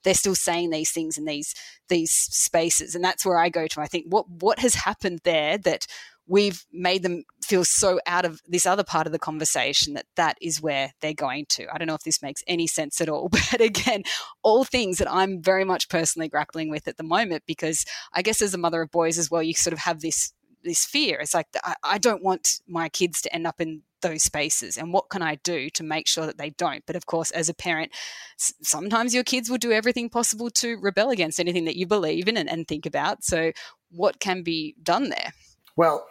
they're 0.03 0.15
still 0.15 0.35
saying 0.35 0.71
these 0.71 0.91
things 0.91 1.17
in 1.17 1.25
these 1.25 1.53
these 1.89 2.11
spaces, 2.11 2.95
and 2.95 3.03
that's 3.03 3.25
where 3.25 3.37
I 3.37 3.49
go 3.49 3.67
to. 3.67 3.81
I 3.81 3.85
think 3.85 4.05
what 4.09 4.27
what 4.29 4.59
has 4.59 4.73
happened 4.73 5.21
there 5.23 5.59
that 5.59 5.85
we've 6.25 6.65
made 6.73 7.03
them 7.03 7.23
feel 7.47 7.63
so 7.63 7.99
out 8.05 8.25
of 8.25 8.41
this 8.47 8.65
other 8.65 8.83
part 8.83 9.07
of 9.07 9.13
the 9.13 9.19
conversation 9.19 9.93
that 9.93 10.05
that 10.15 10.37
is 10.41 10.61
where 10.61 10.91
they're 11.01 11.13
going 11.13 11.45
to. 11.49 11.65
I 11.73 11.77
don't 11.77 11.87
know 11.87 11.95
if 11.95 12.03
this 12.03 12.21
makes 12.21 12.43
any 12.47 12.67
sense 12.67 12.99
at 12.99 13.09
all, 13.09 13.29
but 13.51 13.61
again, 13.61 14.03
all 14.43 14.63
things 14.63 14.97
that 14.97 15.11
I'm 15.11 15.41
very 15.41 15.63
much 15.63 15.89
personally 15.89 16.27
grappling 16.27 16.69
with 16.69 16.87
at 16.87 16.97
the 16.97 17.03
moment 17.03 17.43
because 17.47 17.85
I 18.13 18.21
guess 18.21 18.41
as 18.41 18.53
a 18.53 18.57
mother 18.57 18.81
of 18.81 18.91
boys 18.91 19.17
as 19.17 19.31
well, 19.31 19.41
you 19.41 19.53
sort 19.53 19.73
of 19.73 19.79
have 19.79 20.01
this 20.01 20.33
this 20.63 20.85
fear. 20.85 21.19
It's 21.19 21.33
like 21.33 21.47
I, 21.63 21.75
I 21.83 21.97
don't 21.97 22.23
want 22.23 22.59
my 22.67 22.89
kids 22.89 23.21
to 23.21 23.33
end 23.33 23.47
up 23.47 23.61
in 23.61 23.83
those 24.01 24.21
spaces 24.21 24.77
and 24.77 24.93
what 24.93 25.09
can 25.09 25.23
I 25.23 25.35
do 25.35 25.69
to 25.71 25.83
make 25.83 26.07
sure 26.07 26.25
that 26.25 26.37
they 26.37 26.51
don't? 26.51 26.83
But 26.85 26.95
of 26.95 27.05
course, 27.05 27.31
as 27.31 27.49
a 27.49 27.53
parent, 27.53 27.91
sometimes 28.37 29.13
your 29.13 29.23
kids 29.23 29.49
will 29.49 29.57
do 29.57 29.71
everything 29.71 30.09
possible 30.09 30.49
to 30.51 30.77
rebel 30.77 31.09
against 31.09 31.39
anything 31.39 31.65
that 31.65 31.77
you 31.77 31.87
believe 31.87 32.27
in 32.27 32.37
and, 32.37 32.49
and 32.49 32.67
think 32.67 32.85
about. 32.85 33.23
So, 33.23 33.53
what 33.89 34.19
can 34.19 34.43
be 34.43 34.75
done 34.83 35.09
there? 35.09 35.31
Well, 35.77 36.05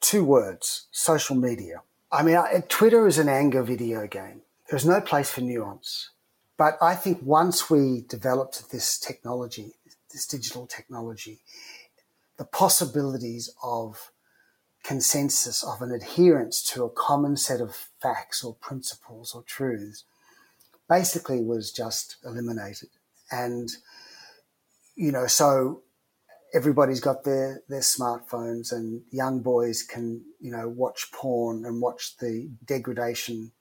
two 0.00 0.24
words 0.24 0.86
social 0.90 1.36
media. 1.36 1.82
I 2.10 2.22
mean, 2.22 2.36
I, 2.36 2.62
Twitter 2.68 3.06
is 3.06 3.18
an 3.18 3.28
anger 3.28 3.62
video 3.62 4.06
game. 4.06 4.42
There's 4.70 4.86
no 4.86 5.00
place 5.00 5.30
for 5.30 5.40
nuance. 5.40 6.10
But 6.56 6.76
I 6.82 6.94
think 6.94 7.20
once 7.22 7.70
we 7.70 8.04
developed 8.08 8.70
this 8.70 8.98
technology, 8.98 9.74
this 10.12 10.26
digital 10.26 10.66
technology, 10.66 11.40
the 12.36 12.44
possibilities 12.44 13.50
of 13.62 14.10
consensus, 14.82 15.62
of 15.62 15.82
an 15.82 15.92
adherence 15.92 16.62
to 16.72 16.84
a 16.84 16.90
common 16.90 17.36
set 17.36 17.60
of 17.60 17.88
facts 18.00 18.42
or 18.42 18.54
principles 18.54 19.34
or 19.34 19.42
truths, 19.42 20.04
basically 20.88 21.42
was 21.42 21.70
just 21.70 22.16
eliminated. 22.24 22.88
And, 23.30 23.68
you 24.96 25.12
know, 25.12 25.26
so 25.26 25.82
everybody's 26.54 27.00
got 27.00 27.24
their, 27.24 27.62
their 27.68 27.80
smartphones 27.80 28.72
and 28.72 29.02
young 29.10 29.40
boys 29.40 29.82
can, 29.82 30.22
you 30.40 30.50
know, 30.50 30.68
watch 30.68 31.10
porn 31.12 31.64
and 31.64 31.80
watch 31.80 32.16
the 32.18 32.50
degradation 32.64 33.52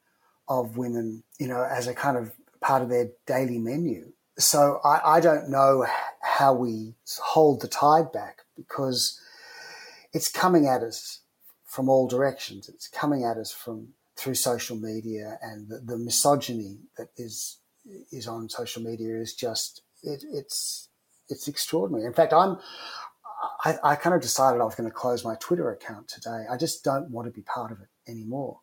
of 0.48 0.78
women, 0.78 1.24
you 1.40 1.48
know, 1.48 1.64
as 1.70 1.88
a 1.88 1.94
kind 1.94 2.18
of 2.18 2.32
part 2.62 2.82
of 2.82 2.90
their 2.90 3.10
daily 3.26 3.58
menu. 3.58 4.12
So 4.40 4.80
I, 4.84 5.18
I 5.18 5.20
don't 5.20 5.50
know 5.50 5.86
how 6.22 6.54
we 6.54 6.94
hold 7.22 7.62
the 7.62 7.68
tide 7.68 8.12
back 8.12 8.42
because 8.56 9.20
it's 10.14 10.30
coming 10.30 10.68
at 10.68 10.82
us 10.82 11.22
from 11.66 11.90
all 11.90 12.08
directions. 12.08 12.70
It's 12.70 12.88
coming 12.88 13.24
at 13.24 13.38
us 13.38 13.52
from 13.52 13.90
through 14.16 14.36
social 14.36 14.76
media 14.76 15.38
and 15.42 15.70
the, 15.70 15.80
the 15.80 15.98
misogyny 15.98 16.80
that 16.98 17.10
is 17.18 17.60
is 18.12 18.28
on 18.28 18.50
social 18.50 18.82
media 18.82 19.16
is 19.16 19.34
just 19.34 19.84
it, 20.04 20.24
it's 20.34 20.90
it's 21.30 21.48
extraordinary. 21.48 22.06
In 22.06 22.14
fact, 22.14 22.34
I'm 22.34 22.58
I, 23.64 23.78
I 23.84 23.96
kind 23.96 24.16
of 24.16 24.22
decided 24.22 24.62
I 24.62 24.66
was 24.66 24.76
going 24.76 24.90
to 24.90 24.96
close 24.96 25.24
my 25.24 25.36
Twitter 25.40 25.72
account 25.72 26.08
today. 26.08 26.46
I 26.50 26.58
just 26.58 26.84
don't 26.84 27.10
want 27.12 27.28
to 27.28 27.32
be 27.32 27.42
part 27.42 27.72
of 27.72 27.80
it 27.80 27.88
anymore. 28.08 28.62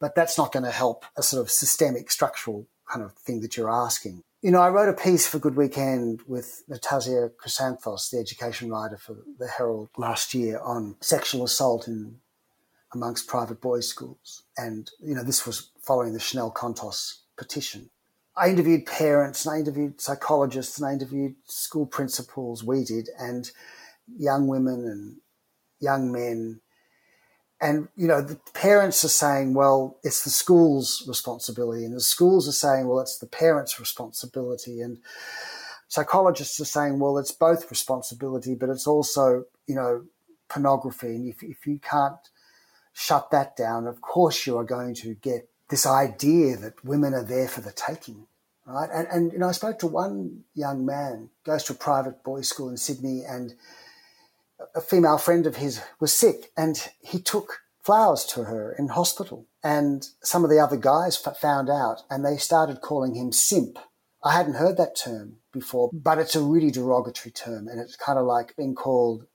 But 0.00 0.14
that's 0.14 0.36
not 0.38 0.52
going 0.52 0.64
to 0.64 0.70
help 0.70 1.04
a 1.16 1.22
sort 1.22 1.42
of 1.42 1.50
systemic 1.50 2.10
structural 2.10 2.66
kind 2.88 3.04
of 3.04 3.12
thing 3.14 3.40
that 3.40 3.56
you're 3.56 3.70
asking. 3.70 4.22
You 4.40 4.50
know, 4.50 4.60
I 4.60 4.70
wrote 4.70 4.88
a 4.88 4.92
piece 4.92 5.26
for 5.26 5.38
Good 5.38 5.54
Weekend 5.54 6.22
with 6.26 6.64
Natassia 6.68 7.30
Chrysanthos, 7.36 8.10
the 8.10 8.18
education 8.18 8.70
writer 8.70 8.96
for 8.96 9.16
the 9.38 9.46
Herald 9.46 9.90
last 9.96 10.34
year, 10.34 10.58
on 10.60 10.96
sexual 11.00 11.44
assault 11.44 11.86
in 11.86 12.16
amongst 12.92 13.28
private 13.28 13.60
boys' 13.60 13.88
schools. 13.88 14.42
And, 14.58 14.90
you 15.00 15.14
know, 15.14 15.22
this 15.22 15.46
was 15.46 15.70
following 15.80 16.12
the 16.12 16.20
Chanel 16.20 16.50
Contos 16.50 17.20
petition. 17.38 17.90
I 18.36 18.48
interviewed 18.48 18.86
parents 18.86 19.44
and 19.44 19.54
I 19.54 19.58
interviewed 19.58 20.00
psychologists 20.00 20.78
and 20.78 20.88
I 20.88 20.92
interviewed 20.92 21.34
school 21.46 21.86
principals, 21.86 22.64
we 22.64 22.84
did, 22.84 23.10
and 23.18 23.50
young 24.16 24.46
women 24.48 24.86
and 24.86 25.16
young 25.80 26.10
men. 26.10 26.60
And 27.60 27.88
you 27.94 28.08
know 28.08 28.20
the 28.22 28.40
parents 28.54 29.04
are 29.04 29.08
saying 29.08 29.54
well 29.54 29.98
it's 30.02 30.24
the 30.24 30.30
school's 30.30 31.04
responsibility 31.06 31.84
and 31.84 31.94
the 31.94 32.00
schools 32.00 32.48
are 32.48 32.52
saying 32.52 32.88
well 32.88 33.00
it's 33.00 33.18
the 33.18 33.26
parents 33.26 33.78
responsibility. 33.78 34.80
And 34.80 34.98
psychologists 35.88 36.58
are 36.60 36.64
saying 36.64 36.98
well 36.98 37.18
it's 37.18 37.32
both 37.32 37.70
responsibility 37.70 38.54
but 38.54 38.70
it's 38.70 38.86
also 38.86 39.44
you 39.66 39.74
know 39.74 40.06
pornography. 40.48 41.14
And 41.14 41.28
if, 41.28 41.42
if 41.42 41.66
you 41.66 41.78
can't 41.78 42.16
shut 42.94 43.30
that 43.30 43.56
down 43.56 43.86
of 43.86 44.00
course 44.00 44.46
you 44.46 44.56
are 44.58 44.64
going 44.64 44.94
to 44.96 45.14
get 45.14 45.48
this 45.72 45.86
idea 45.86 46.56
that 46.56 46.84
women 46.84 47.14
are 47.14 47.24
there 47.24 47.48
for 47.48 47.60
the 47.62 47.72
taking 47.72 48.26
right 48.66 48.90
and, 48.92 49.08
and 49.08 49.32
you 49.32 49.38
know 49.38 49.48
i 49.48 49.52
spoke 49.52 49.78
to 49.80 49.88
one 49.88 50.44
young 50.54 50.86
man 50.86 51.30
goes 51.44 51.64
to 51.64 51.72
a 51.72 51.76
private 51.76 52.22
boys 52.22 52.48
school 52.48 52.68
in 52.68 52.76
sydney 52.76 53.22
and 53.26 53.54
a 54.74 54.80
female 54.80 55.18
friend 55.18 55.46
of 55.46 55.56
his 55.56 55.80
was 56.00 56.14
sick 56.14 56.52
and 56.56 56.90
he 57.00 57.18
took 57.18 57.62
flowers 57.82 58.24
to 58.24 58.44
her 58.44 58.74
in 58.78 58.88
hospital. 58.88 59.46
And 59.62 60.06
some 60.22 60.44
of 60.44 60.50
the 60.50 60.58
other 60.58 60.76
guys 60.76 61.16
found 61.16 61.68
out 61.68 62.02
and 62.10 62.24
they 62.24 62.36
started 62.36 62.80
calling 62.80 63.14
him 63.14 63.32
simp. 63.32 63.78
I 64.24 64.32
hadn't 64.32 64.54
heard 64.54 64.76
that 64.76 64.96
term 64.96 65.36
before, 65.52 65.90
but 65.92 66.18
it's 66.18 66.36
a 66.36 66.42
really 66.42 66.70
derogatory 66.70 67.32
term 67.32 67.68
and 67.68 67.80
it's 67.80 67.96
kind 67.96 68.18
of 68.18 68.24
like 68.24 68.56
being 68.56 68.74
called 68.74 69.26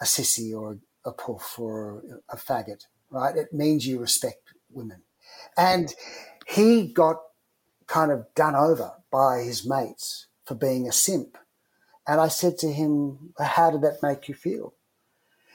a 0.00 0.04
sissy 0.04 0.56
or 0.56 0.78
a 1.04 1.12
puff 1.12 1.58
or 1.58 2.02
a 2.28 2.36
faggot, 2.36 2.86
right? 3.10 3.36
It 3.36 3.52
means 3.52 3.86
you 3.86 3.98
respect 3.98 4.54
women. 4.70 5.02
And 5.56 5.94
he 6.46 6.92
got 6.92 7.16
kind 7.86 8.10
of 8.10 8.26
done 8.34 8.54
over 8.54 8.92
by 9.10 9.40
his 9.40 9.66
mates 9.66 10.26
for 10.44 10.54
being 10.54 10.88
a 10.88 10.92
simp. 10.92 11.36
And 12.06 12.20
I 12.20 12.28
said 12.28 12.58
to 12.58 12.72
him, 12.72 13.32
How 13.38 13.70
did 13.70 13.82
that 13.82 14.02
make 14.02 14.28
you 14.28 14.34
feel? 14.34 14.74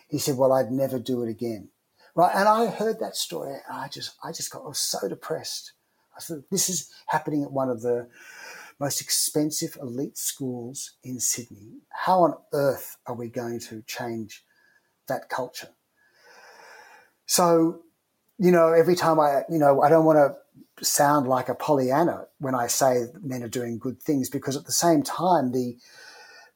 He 0.08 0.18
said, 0.18 0.38
Well, 0.38 0.54
I'd 0.54 0.72
never 0.72 1.00
do 1.00 1.24
it 1.24 1.30
again. 1.30 1.70
Right. 2.16 2.36
And 2.36 2.48
I 2.48 2.68
heard 2.68 3.00
that 3.00 3.16
story 3.16 3.54
and 3.54 3.78
I 3.78 3.88
just, 3.88 4.16
I 4.24 4.32
just 4.32 4.52
got, 4.52 4.64
I 4.64 4.70
was 4.70 4.80
so 4.80 5.08
depressed. 5.08 5.74
I 6.16 6.20
said, 6.20 6.44
This 6.50 6.70
is 6.70 6.92
happening 7.08 7.44
at 7.44 7.52
one 7.52 7.70
of 7.70 7.82
the 7.82 8.08
most 8.80 9.02
expensive 9.02 9.78
elite 9.82 10.18
schools 10.18 10.94
in 11.04 11.20
Sydney. 11.20 11.82
How 11.90 12.22
on 12.24 12.36
earth 12.54 12.98
are 13.06 13.16
we 13.16 13.30
going 13.30 13.60
to 13.60 13.84
change 13.84 14.44
that 15.08 15.30
culture? 15.30 15.70
So, 17.26 17.82
you 18.40 18.52
know, 18.52 18.72
every 18.72 18.96
time 18.96 19.20
I, 19.20 19.42
you 19.50 19.60
know, 19.60 19.82
I 19.82 19.90
don't 19.90 20.06
want 20.06 20.18
to 20.18 20.86
sound 20.86 21.28
like 21.28 21.50
a 21.50 21.56
Pollyanna 21.56 22.26
when 22.40 22.56
I 22.56 22.68
say 22.68 23.08
men 23.22 23.44
are 23.44 23.50
doing 23.50 23.78
good 23.78 24.02
things 24.02 24.30
because 24.30 24.56
at 24.56 24.66
the 24.66 24.72
same 24.72 25.04
time, 25.04 25.52
the, 25.52 25.78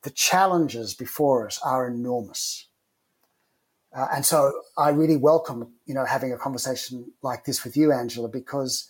the 0.03 0.09
challenges 0.09 0.93
before 0.93 1.45
us 1.45 1.59
are 1.63 1.87
enormous. 1.87 2.69
Uh, 3.95 4.07
and 4.15 4.25
so 4.25 4.53
I 4.77 4.89
really 4.89 5.17
welcome, 5.17 5.73
you 5.85 5.93
know, 5.93 6.05
having 6.05 6.31
a 6.31 6.37
conversation 6.37 7.11
like 7.21 7.43
this 7.43 7.65
with 7.65 7.75
you, 7.75 7.91
Angela, 7.91 8.29
because 8.29 8.89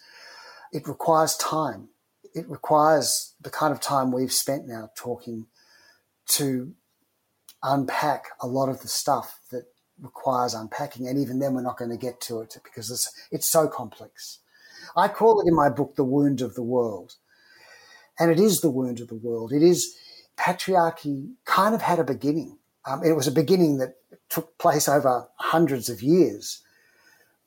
it 0.71 0.87
requires 0.87 1.35
time. 1.37 1.89
It 2.35 2.47
requires 2.47 3.33
the 3.41 3.49
kind 3.49 3.73
of 3.73 3.81
time 3.81 4.11
we've 4.11 4.31
spent 4.31 4.67
now 4.67 4.91
talking 4.95 5.47
to 6.27 6.73
unpack 7.63 8.25
a 8.39 8.47
lot 8.47 8.69
of 8.69 8.81
the 8.81 8.87
stuff 8.87 9.39
that 9.51 9.65
requires 10.03 10.53
unpacking. 10.53 11.07
And 11.07 11.17
even 11.17 11.39
then, 11.39 11.55
we're 11.55 11.61
not 11.61 11.77
going 11.77 11.89
to 11.89 11.97
get 11.97 12.21
to 12.21 12.41
it 12.41 12.55
because 12.63 12.91
it's, 12.91 13.11
it's 13.31 13.49
so 13.49 13.67
complex. 13.67 14.39
I 14.95 15.07
call 15.07 15.41
it 15.41 15.47
in 15.47 15.55
my 15.55 15.69
book 15.69 15.95
the 15.95 16.03
wound 16.03 16.41
of 16.41 16.53
the 16.53 16.63
world. 16.63 17.15
And 18.19 18.29
it 18.29 18.39
is 18.39 18.61
the 18.61 18.69
wound 18.69 18.99
of 18.99 19.07
the 19.07 19.15
world. 19.15 19.51
It 19.51 19.63
is 19.63 19.95
patriarchy 20.37 21.31
kind 21.45 21.73
of 21.73 21.81
had 21.81 21.99
a 21.99 22.03
beginning. 22.03 22.59
Um, 22.85 23.03
it 23.03 23.13
was 23.13 23.27
a 23.27 23.31
beginning 23.31 23.77
that 23.77 23.95
took 24.29 24.57
place 24.57 24.87
over 24.87 25.29
hundreds 25.37 25.89
of 25.89 26.03
years. 26.03 26.61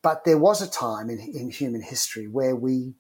But 0.03 0.25
there 0.25 0.39
was 0.39 0.63
a 0.63 0.71
time 0.71 1.11
in, 1.11 1.19
in 1.19 1.51
human 1.51 1.83
history 1.83 2.27
where 2.27 2.57
we 2.57 2.95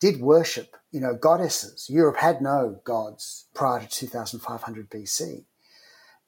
did 0.00 0.20
worship, 0.20 0.76
you 0.90 1.00
know, 1.00 1.14
goddesses. 1.14 1.88
Europe 1.88 2.16
had 2.16 2.40
no 2.40 2.80
gods 2.84 3.46
prior 3.54 3.80
to 3.80 3.88
2500 3.88 4.90
BC. 4.90 5.44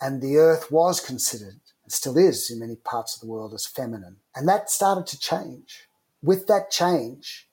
And 0.01 0.21
the 0.21 0.37
earth 0.37 0.71
was 0.71 1.01
considered, 1.01 1.61
and 1.85 1.93
still 1.93 2.17
is 2.17 2.51
in 2.51 2.61
many 2.61 2.77
parts 2.77 3.15
of 3.15 3.21
the 3.21 3.27
world, 3.27 3.55
as 3.55 3.67
feminine. 3.67 4.17
And 4.35 4.49
that 4.49 4.71
started 4.71 5.07
to 5.09 5.19
change. 5.19 5.89
With 6.23 6.47
that 6.47 6.71
change, 6.71 7.49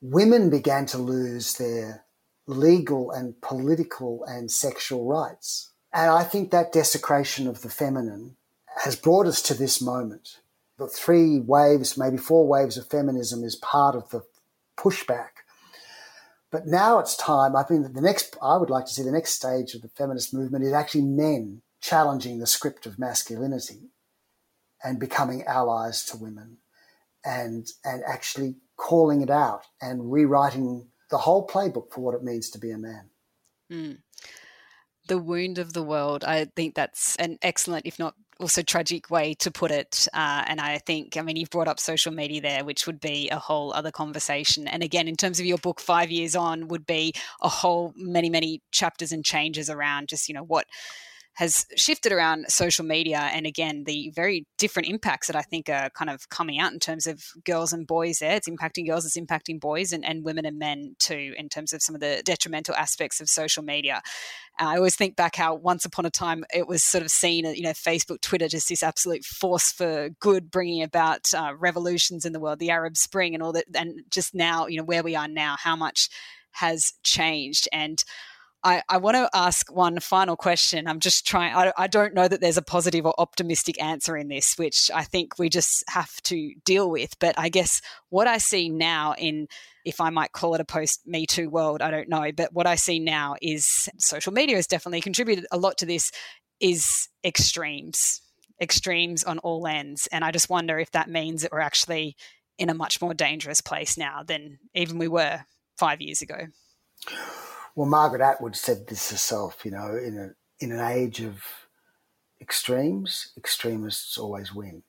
women 0.00 0.50
began 0.50 0.86
to 0.86 0.98
lose 0.98 1.54
their 1.54 2.04
legal 2.46 3.10
and 3.10 3.40
political 3.40 4.24
and 4.24 4.50
sexual 4.50 5.06
rights. 5.06 5.70
And 5.92 6.10
I 6.10 6.24
think 6.24 6.50
that 6.50 6.72
desecration 6.72 7.46
of 7.46 7.62
the 7.62 7.70
feminine 7.70 8.36
has 8.82 8.96
brought 8.96 9.26
us 9.26 9.42
to 9.42 9.54
this 9.54 9.80
moment. 9.80 10.40
The 10.78 10.88
three 10.88 11.38
waves, 11.38 11.96
maybe 11.98 12.16
four 12.16 12.46
waves 12.46 12.76
of 12.76 12.88
feminism 12.88 13.44
is 13.44 13.56
part 13.56 13.94
of 13.94 14.10
the 14.10 14.22
pushback. 14.76 15.28
But 16.50 16.66
now 16.66 16.98
it's 16.98 17.16
time. 17.16 17.54
I 17.54 17.62
think 17.62 17.82
that 17.84 17.94
the 17.94 18.00
next, 18.00 18.36
I 18.42 18.56
would 18.56 18.70
like 18.70 18.86
to 18.86 18.92
see 18.92 19.02
the 19.02 19.12
next 19.12 19.32
stage 19.32 19.74
of 19.74 19.82
the 19.82 19.88
feminist 19.88 20.34
movement 20.34 20.64
is 20.64 20.72
actually 20.72 21.02
men 21.02 21.62
challenging 21.82 22.38
the 22.38 22.46
script 22.46 22.86
of 22.86 22.98
masculinity 22.98 23.90
and 24.82 24.98
becoming 24.98 25.42
allies 25.44 26.04
to 26.06 26.16
women 26.16 26.56
and, 27.24 27.68
and 27.84 28.02
actually 28.06 28.56
calling 28.76 29.20
it 29.20 29.30
out 29.30 29.66
and 29.80 30.10
rewriting 30.10 30.88
the 31.10 31.18
whole 31.18 31.46
playbook 31.46 31.92
for 31.92 32.00
what 32.00 32.14
it 32.14 32.22
means 32.22 32.48
to 32.50 32.58
be 32.58 32.70
a 32.70 32.78
man. 32.78 33.10
Mm 33.70 33.98
the 35.08 35.18
wound 35.18 35.58
of 35.58 35.72
the 35.72 35.82
world. 35.82 36.24
I 36.24 36.46
think 36.56 36.74
that's 36.74 37.16
an 37.16 37.38
excellent, 37.42 37.86
if 37.86 37.98
not 37.98 38.14
also 38.40 38.62
tragic 38.62 39.10
way 39.10 39.34
to 39.34 39.50
put 39.50 39.70
it. 39.70 40.08
Uh, 40.12 40.44
and 40.46 40.60
I 40.60 40.78
think, 40.78 41.16
I 41.16 41.22
mean, 41.22 41.36
you've 41.36 41.50
brought 41.50 41.68
up 41.68 41.78
social 41.78 42.12
media 42.12 42.40
there, 42.40 42.64
which 42.64 42.86
would 42.86 43.00
be 43.00 43.28
a 43.30 43.38
whole 43.38 43.72
other 43.72 43.90
conversation. 43.90 44.66
And 44.66 44.82
again, 44.82 45.08
in 45.08 45.16
terms 45.16 45.38
of 45.38 45.46
your 45.46 45.58
book, 45.58 45.80
five 45.80 46.10
years 46.10 46.34
on, 46.34 46.68
would 46.68 46.86
be 46.86 47.14
a 47.40 47.48
whole 47.48 47.92
many, 47.96 48.30
many 48.30 48.62
chapters 48.70 49.12
and 49.12 49.24
changes 49.24 49.70
around 49.70 50.08
just, 50.08 50.28
you 50.28 50.34
know, 50.34 50.44
what 50.44 50.66
has 51.34 51.66
shifted 51.76 52.12
around 52.12 52.44
social 52.48 52.84
media 52.84 53.30
and 53.32 53.46
again 53.46 53.84
the 53.84 54.12
very 54.14 54.46
different 54.58 54.88
impacts 54.88 55.28
that 55.28 55.36
I 55.36 55.42
think 55.42 55.68
are 55.68 55.88
kind 55.90 56.10
of 56.10 56.28
coming 56.28 56.58
out 56.58 56.72
in 56.72 56.78
terms 56.78 57.06
of 57.06 57.22
girls 57.44 57.72
and 57.72 57.86
boys 57.86 58.18
there. 58.18 58.36
It's 58.36 58.48
impacting 58.48 58.86
girls, 58.86 59.06
it's 59.06 59.18
impacting 59.18 59.58
boys 59.58 59.92
and, 59.92 60.04
and 60.04 60.24
women 60.24 60.44
and 60.44 60.58
men 60.58 60.94
too, 60.98 61.34
in 61.38 61.48
terms 61.48 61.72
of 61.72 61.82
some 61.82 61.94
of 61.94 62.00
the 62.00 62.22
detrimental 62.24 62.74
aspects 62.74 63.20
of 63.20 63.28
social 63.28 63.62
media. 63.62 64.02
I 64.58 64.76
always 64.76 64.94
think 64.94 65.16
back 65.16 65.36
how 65.36 65.54
once 65.54 65.86
upon 65.86 66.04
a 66.04 66.10
time 66.10 66.44
it 66.54 66.68
was 66.68 66.84
sort 66.84 67.02
of 67.02 67.10
seen, 67.10 67.46
you 67.46 67.62
know, 67.62 67.70
Facebook, 67.70 68.20
Twitter, 68.20 68.48
just 68.48 68.68
this 68.68 68.82
absolute 68.82 69.24
force 69.24 69.72
for 69.72 70.10
good, 70.20 70.50
bringing 70.50 70.82
about 70.82 71.26
uh, 71.34 71.54
revolutions 71.58 72.26
in 72.26 72.32
the 72.32 72.40
world, 72.40 72.58
the 72.58 72.70
Arab 72.70 72.96
Spring, 72.96 73.32
and 73.32 73.42
all 73.42 73.52
that. 73.52 73.64
And 73.74 74.02
just 74.10 74.34
now, 74.34 74.66
you 74.66 74.76
know, 74.76 74.84
where 74.84 75.02
we 75.02 75.16
are 75.16 75.28
now, 75.28 75.56
how 75.58 75.76
much 75.76 76.10
has 76.52 76.92
changed. 77.02 77.68
And 77.72 78.02
I, 78.64 78.82
I 78.88 78.98
want 78.98 79.16
to 79.16 79.28
ask 79.34 79.72
one 79.72 79.98
final 79.98 80.36
question. 80.36 80.86
I'm 80.86 81.00
just 81.00 81.26
trying, 81.26 81.54
I, 81.54 81.72
I 81.76 81.86
don't 81.88 82.14
know 82.14 82.28
that 82.28 82.40
there's 82.40 82.56
a 82.56 82.62
positive 82.62 83.04
or 83.04 83.14
optimistic 83.18 83.82
answer 83.82 84.16
in 84.16 84.28
this, 84.28 84.54
which 84.56 84.90
I 84.94 85.02
think 85.02 85.38
we 85.38 85.48
just 85.48 85.82
have 85.88 86.20
to 86.22 86.54
deal 86.64 86.88
with. 86.88 87.18
But 87.18 87.36
I 87.36 87.48
guess 87.48 87.80
what 88.10 88.28
I 88.28 88.38
see 88.38 88.68
now 88.68 89.14
in, 89.18 89.48
if 89.84 90.00
I 90.00 90.10
might 90.10 90.32
call 90.32 90.54
it 90.54 90.60
a 90.60 90.64
post 90.64 91.00
Me 91.06 91.26
Too 91.26 91.50
world, 91.50 91.82
I 91.82 91.90
don't 91.90 92.08
know. 92.08 92.30
But 92.30 92.52
what 92.52 92.68
I 92.68 92.76
see 92.76 93.00
now 93.00 93.34
is 93.42 93.88
social 93.98 94.32
media 94.32 94.56
has 94.56 94.68
definitely 94.68 95.00
contributed 95.00 95.46
a 95.50 95.58
lot 95.58 95.78
to 95.78 95.86
this, 95.86 96.12
is 96.60 97.08
extremes, 97.24 98.22
extremes 98.60 99.24
on 99.24 99.40
all 99.40 99.66
ends. 99.66 100.06
And 100.12 100.24
I 100.24 100.30
just 100.30 100.48
wonder 100.48 100.78
if 100.78 100.92
that 100.92 101.10
means 101.10 101.42
that 101.42 101.50
we're 101.50 101.58
actually 101.58 102.16
in 102.58 102.70
a 102.70 102.74
much 102.74 103.00
more 103.00 103.14
dangerous 103.14 103.60
place 103.60 103.98
now 103.98 104.22
than 104.22 104.60
even 104.72 104.98
we 104.98 105.08
were 105.08 105.40
five 105.78 106.00
years 106.00 106.22
ago. 106.22 106.46
Well, 107.74 107.88
Margaret 107.88 108.20
Atwood 108.20 108.54
said 108.54 108.86
this 108.86 109.10
herself, 109.10 109.64
you 109.64 109.70
know, 109.70 109.96
in, 109.96 110.18
a, 110.18 110.64
in 110.64 110.72
an 110.72 110.80
age 110.80 111.20
of 111.20 111.42
extremes, 112.40 113.32
extremists 113.36 114.18
always 114.18 114.54
win. 114.54 114.82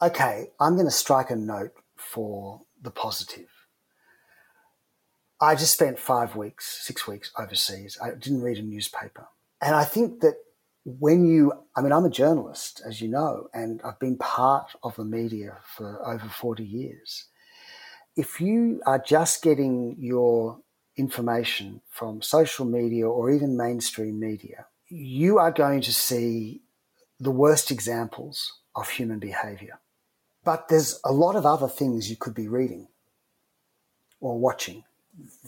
Okay, 0.00 0.48
I'm 0.60 0.74
going 0.74 0.86
to 0.86 0.92
strike 0.92 1.30
a 1.30 1.36
note 1.36 1.72
for 1.96 2.62
the 2.80 2.90
positive. 2.90 3.48
I 5.40 5.56
just 5.56 5.72
spent 5.72 5.98
five 5.98 6.36
weeks, 6.36 6.86
six 6.86 7.08
weeks 7.08 7.32
overseas. 7.38 7.98
I 8.02 8.10
didn't 8.10 8.42
read 8.42 8.58
a 8.58 8.62
newspaper. 8.62 9.26
And 9.60 9.74
I 9.74 9.84
think 9.84 10.20
that 10.20 10.36
when 10.84 11.26
you, 11.26 11.52
I 11.76 11.80
mean, 11.80 11.92
I'm 11.92 12.04
a 12.04 12.10
journalist, 12.10 12.82
as 12.86 13.00
you 13.00 13.08
know, 13.08 13.48
and 13.52 13.80
I've 13.82 13.98
been 13.98 14.18
part 14.18 14.72
of 14.82 14.94
the 14.96 15.04
media 15.04 15.56
for 15.76 16.06
over 16.06 16.28
40 16.28 16.64
years. 16.64 17.26
If 18.16 18.40
you 18.40 18.80
are 18.86 18.98
just 18.98 19.42
getting 19.42 19.96
your 19.98 20.60
information 20.96 21.80
from 21.88 22.22
social 22.22 22.64
media 22.64 23.08
or 23.08 23.30
even 23.30 23.56
mainstream 23.56 24.20
media, 24.20 24.66
you 24.88 25.38
are 25.38 25.50
going 25.50 25.80
to 25.80 25.92
see 25.92 26.62
the 27.18 27.30
worst 27.30 27.70
examples 27.70 28.60
of 28.74 28.88
human 28.88 29.18
behavior. 29.18 29.80
But 30.44 30.68
there's 30.68 31.00
a 31.04 31.12
lot 31.12 31.36
of 31.36 31.46
other 31.46 31.68
things 31.68 32.10
you 32.10 32.16
could 32.16 32.34
be 32.34 32.48
reading 32.48 32.88
or 34.20 34.38
watching 34.38 34.84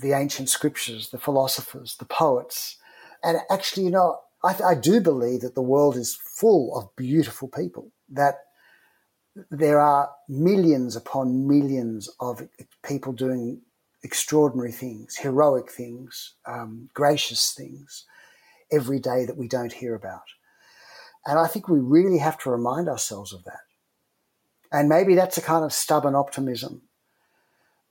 the 0.00 0.12
ancient 0.12 0.48
scriptures, 0.48 1.10
the 1.10 1.18
philosophers, 1.18 1.96
the 1.96 2.04
poets. 2.04 2.76
And 3.22 3.38
actually, 3.50 3.84
you 3.84 3.90
know, 3.90 4.20
I, 4.42 4.54
I 4.64 4.74
do 4.74 5.00
believe 5.00 5.40
that 5.40 5.54
the 5.54 5.62
world 5.62 5.96
is 5.96 6.18
full 6.22 6.76
of 6.76 6.94
beautiful 6.96 7.48
people, 7.48 7.90
that 8.10 8.36
there 9.50 9.80
are 9.80 10.10
millions 10.28 10.96
upon 10.96 11.46
millions 11.46 12.08
of 12.20 12.48
people 12.82 13.12
doing 13.12 13.60
extraordinary 14.02 14.72
things, 14.72 15.16
heroic 15.16 15.70
things, 15.70 16.34
um, 16.46 16.88
gracious 16.94 17.52
things 17.52 18.04
every 18.70 18.98
day 18.98 19.24
that 19.24 19.36
we 19.36 19.48
don't 19.48 19.72
hear 19.72 19.94
about. 19.94 20.22
And 21.26 21.38
I 21.38 21.46
think 21.46 21.68
we 21.68 21.80
really 21.80 22.18
have 22.18 22.38
to 22.38 22.50
remind 22.50 22.88
ourselves 22.88 23.32
of 23.32 23.44
that. 23.44 23.60
And 24.72 24.88
maybe 24.88 25.14
that's 25.14 25.38
a 25.38 25.42
kind 25.42 25.64
of 25.64 25.72
stubborn 25.72 26.14
optimism. 26.14 26.82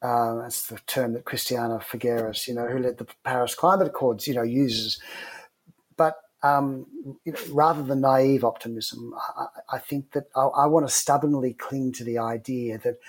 Uh, 0.01 0.35
that's 0.35 0.67
the 0.67 0.79
term 0.87 1.13
that 1.13 1.25
Christiana 1.25 1.79
Figueres, 1.79 2.47
you 2.47 2.53
know, 2.53 2.67
who 2.67 2.79
led 2.79 2.97
the 2.97 3.07
Paris 3.23 3.55
Climate 3.55 3.87
Accords, 3.87 4.27
you 4.27 4.35
know, 4.35 4.43
uses. 4.43 5.01
But 5.97 6.15
um, 6.43 6.85
rather 7.49 7.81
than 7.81 8.01
naive 8.01 8.43
optimism, 8.43 9.13
I, 9.37 9.47
I 9.75 9.79
think 9.79 10.11
that 10.11 10.25
I, 10.35 10.43
I 10.43 10.65
want 10.67 10.87
to 10.87 10.93
stubbornly 10.93 11.53
cling 11.53 11.91
to 11.93 12.03
the 12.03 12.19
idea 12.19 12.77
that 12.79 12.99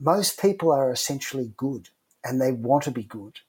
most 0.00 0.40
people 0.40 0.72
are 0.72 0.90
essentially 0.90 1.52
good 1.56 1.90
and 2.24 2.40
they 2.40 2.52
want 2.52 2.84
to 2.84 2.90
be 2.90 3.02
good. 3.02 3.40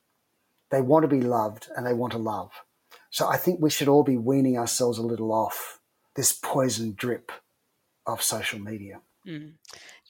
They 0.69 0.81
want 0.81 1.03
to 1.03 1.07
be 1.07 1.21
loved 1.21 1.67
and 1.75 1.86
they 1.86 1.93
want 1.93 2.13
to 2.13 2.17
love. 2.17 2.51
So 3.10 3.27
I 3.27 3.38
think 3.38 3.60
we 3.60 3.69
should 3.69 3.88
all 3.88 4.03
be 4.03 4.17
weaning 4.17 4.57
ourselves 4.57 4.97
a 4.97 5.03
little 5.03 5.34
off 5.34 5.79
this 6.15 6.31
poison 6.31 6.93
drip 6.95 7.31
of 8.05 8.21
social 8.21 8.60
media. 8.60 9.01
Mm. 9.27 9.53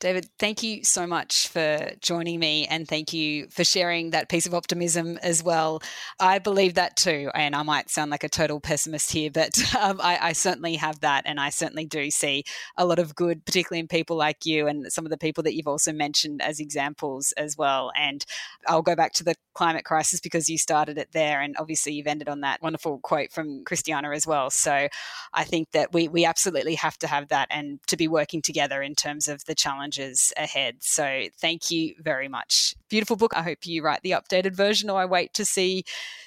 David, 0.01 0.27
thank 0.39 0.63
you 0.63 0.83
so 0.83 1.05
much 1.05 1.47
for 1.49 1.91
joining 2.01 2.39
me 2.39 2.65
and 2.65 2.87
thank 2.87 3.13
you 3.13 3.47
for 3.51 3.63
sharing 3.63 4.09
that 4.09 4.29
piece 4.29 4.47
of 4.47 4.53
optimism 4.55 5.19
as 5.21 5.43
well. 5.43 5.79
I 6.19 6.39
believe 6.39 6.73
that 6.73 6.95
too, 6.95 7.29
and 7.35 7.55
I 7.55 7.61
might 7.61 7.91
sound 7.91 8.09
like 8.09 8.23
a 8.23 8.29
total 8.29 8.59
pessimist 8.59 9.11
here, 9.11 9.29
but 9.29 9.55
um, 9.79 10.01
I, 10.01 10.17
I, 10.19 10.33
certainly 10.33 10.73
have 10.77 11.01
that, 11.01 11.21
and 11.27 11.39
I 11.39 11.51
certainly 11.51 11.85
do 11.85 12.09
see 12.09 12.45
a 12.77 12.85
lot 12.85 12.97
of 12.97 13.13
good, 13.13 13.45
particularly 13.45 13.79
in 13.79 13.87
people 13.87 14.17
like 14.17 14.43
you 14.43 14.65
and 14.65 14.91
some 14.91 15.05
of 15.05 15.11
the 15.11 15.19
people 15.19 15.43
that 15.43 15.53
you've 15.53 15.67
also 15.67 15.93
mentioned 15.93 16.41
as 16.41 16.59
examples 16.59 17.31
as 17.33 17.55
well. 17.55 17.91
And 17.95 18.25
I'll 18.67 18.81
go 18.81 18.95
back 18.95 19.13
to 19.13 19.23
the 19.23 19.35
climate 19.53 19.85
crisis 19.85 20.19
because 20.19 20.49
you 20.49 20.57
started 20.57 20.97
it 20.97 21.09
there, 21.11 21.41
and 21.41 21.55
obviously 21.59 21.93
you've 21.93 22.07
ended 22.07 22.27
on 22.27 22.41
that 22.41 22.59
wonderful 22.63 22.97
quote 23.03 23.31
from 23.31 23.63
Christiana 23.65 24.09
as 24.13 24.25
well. 24.25 24.49
So 24.49 24.87
I 25.31 25.43
think 25.43 25.69
that 25.73 25.93
we 25.93 26.07
we 26.07 26.25
absolutely 26.25 26.73
have 26.75 26.97
to 26.99 27.07
have 27.07 27.27
that 27.27 27.49
and 27.51 27.79
to 27.85 27.95
be 27.95 28.07
working 28.07 28.41
together 28.41 28.81
in 28.81 28.95
terms 28.95 29.27
of 29.27 29.45
the 29.45 29.53
challenge 29.53 29.90
challenges 29.91 30.33
ahead. 30.37 30.77
So 30.81 31.23
thank 31.39 31.71
you 31.71 31.95
very 31.99 32.27
much. 32.27 32.75
Beautiful 32.89 33.15
book. 33.15 33.35
I 33.35 33.43
hope 33.43 33.65
you 33.65 33.83
write 33.83 34.01
the 34.03 34.11
updated 34.11 34.53
version 34.53 34.89
or 34.89 34.99
I 34.99 35.05
wait 35.05 35.33
to 35.35 35.45
see 35.45 35.83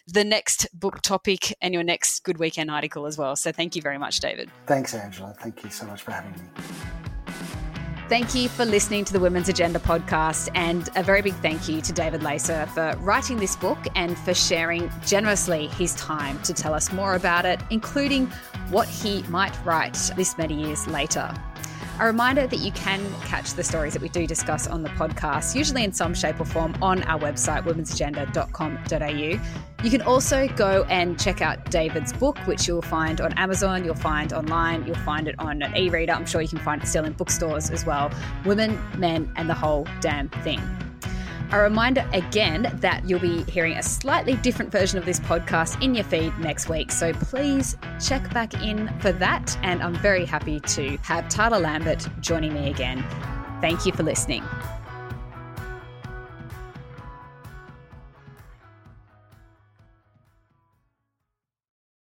the 0.06 0.24
next 0.24 0.66
book 0.78 1.02
topic 1.02 1.54
and 1.60 1.74
your 1.74 1.82
next 1.82 2.24
Good 2.24 2.38
Weekend 2.38 2.70
article 2.70 3.06
as 3.06 3.18
well. 3.18 3.36
So 3.36 3.52
thank 3.52 3.76
you 3.76 3.82
very 3.82 3.98
much, 3.98 4.20
David. 4.20 4.50
Thanks, 4.66 4.94
Angela. 4.94 5.34
Thank 5.40 5.64
you 5.64 5.70
so 5.70 5.86
much 5.86 6.02
for 6.02 6.12
having 6.12 6.32
me. 6.32 6.48
Thank 8.06 8.34
you 8.34 8.50
for 8.50 8.66
listening 8.66 9.06
to 9.06 9.14
the 9.14 9.18
Women's 9.18 9.48
Agenda 9.48 9.78
podcast, 9.78 10.50
and 10.54 10.90
a 10.94 11.02
very 11.02 11.22
big 11.22 11.32
thank 11.36 11.70
you 11.70 11.80
to 11.80 11.90
David 11.90 12.20
Leser 12.20 12.68
for 12.68 12.94
writing 12.98 13.38
this 13.38 13.56
book 13.56 13.78
and 13.94 14.18
for 14.18 14.34
sharing 14.34 14.90
generously 15.06 15.68
his 15.68 15.94
time 15.94 16.38
to 16.42 16.52
tell 16.52 16.74
us 16.74 16.92
more 16.92 17.14
about 17.14 17.46
it, 17.46 17.62
including 17.70 18.26
what 18.68 18.86
he 18.88 19.22
might 19.22 19.58
write 19.64 19.98
this 20.16 20.36
many 20.36 20.66
years 20.66 20.86
later. 20.86 21.34
A 22.00 22.06
reminder 22.06 22.48
that 22.48 22.58
you 22.58 22.72
can 22.72 23.00
catch 23.20 23.54
the 23.54 23.62
stories 23.62 23.92
that 23.92 24.02
we 24.02 24.08
do 24.08 24.26
discuss 24.26 24.66
on 24.66 24.82
the 24.82 24.88
podcast, 24.90 25.54
usually 25.54 25.84
in 25.84 25.92
some 25.92 26.12
shape 26.12 26.40
or 26.40 26.44
form, 26.44 26.74
on 26.82 27.04
our 27.04 27.20
website, 27.20 27.62
womensagenda.com.au. 27.62 29.84
You 29.84 29.90
can 29.90 30.02
also 30.02 30.48
go 30.48 30.84
and 30.90 31.20
check 31.20 31.40
out 31.40 31.70
David's 31.70 32.12
book, 32.12 32.36
which 32.46 32.66
you'll 32.66 32.82
find 32.82 33.20
on 33.20 33.32
Amazon, 33.34 33.84
you'll 33.84 33.94
find 33.94 34.32
online, 34.32 34.84
you'll 34.86 34.96
find 34.96 35.28
it 35.28 35.36
on 35.38 35.62
an 35.62 35.76
e 35.76 35.88
reader. 35.88 36.14
I'm 36.14 36.26
sure 36.26 36.40
you 36.40 36.48
can 36.48 36.58
find 36.58 36.82
it 36.82 36.88
still 36.88 37.04
in 37.04 37.12
bookstores 37.12 37.70
as 37.70 37.86
well. 37.86 38.10
Women, 38.44 38.76
Men, 38.98 39.32
and 39.36 39.48
the 39.48 39.54
Whole 39.54 39.86
Damn 40.00 40.30
Thing. 40.42 40.60
A 41.52 41.60
reminder 41.60 42.08
again 42.12 42.76
that 42.80 43.08
you'll 43.08 43.20
be 43.20 43.42
hearing 43.44 43.74
a 43.74 43.82
slightly 43.82 44.34
different 44.36 44.72
version 44.72 44.98
of 44.98 45.04
this 45.04 45.20
podcast 45.20 45.80
in 45.82 45.94
your 45.94 46.04
feed 46.04 46.36
next 46.38 46.68
week. 46.68 46.90
So 46.90 47.12
please 47.12 47.76
check 48.04 48.32
back 48.32 48.54
in 48.62 48.88
for 49.00 49.12
that. 49.12 49.56
And 49.62 49.82
I'm 49.82 49.94
very 49.96 50.24
happy 50.24 50.60
to 50.60 50.96
have 50.98 51.24
Tarla 51.26 51.60
Lambert 51.60 52.08
joining 52.20 52.54
me 52.54 52.70
again. 52.70 53.04
Thank 53.60 53.86
you 53.86 53.92
for 53.92 54.02
listening. 54.02 54.42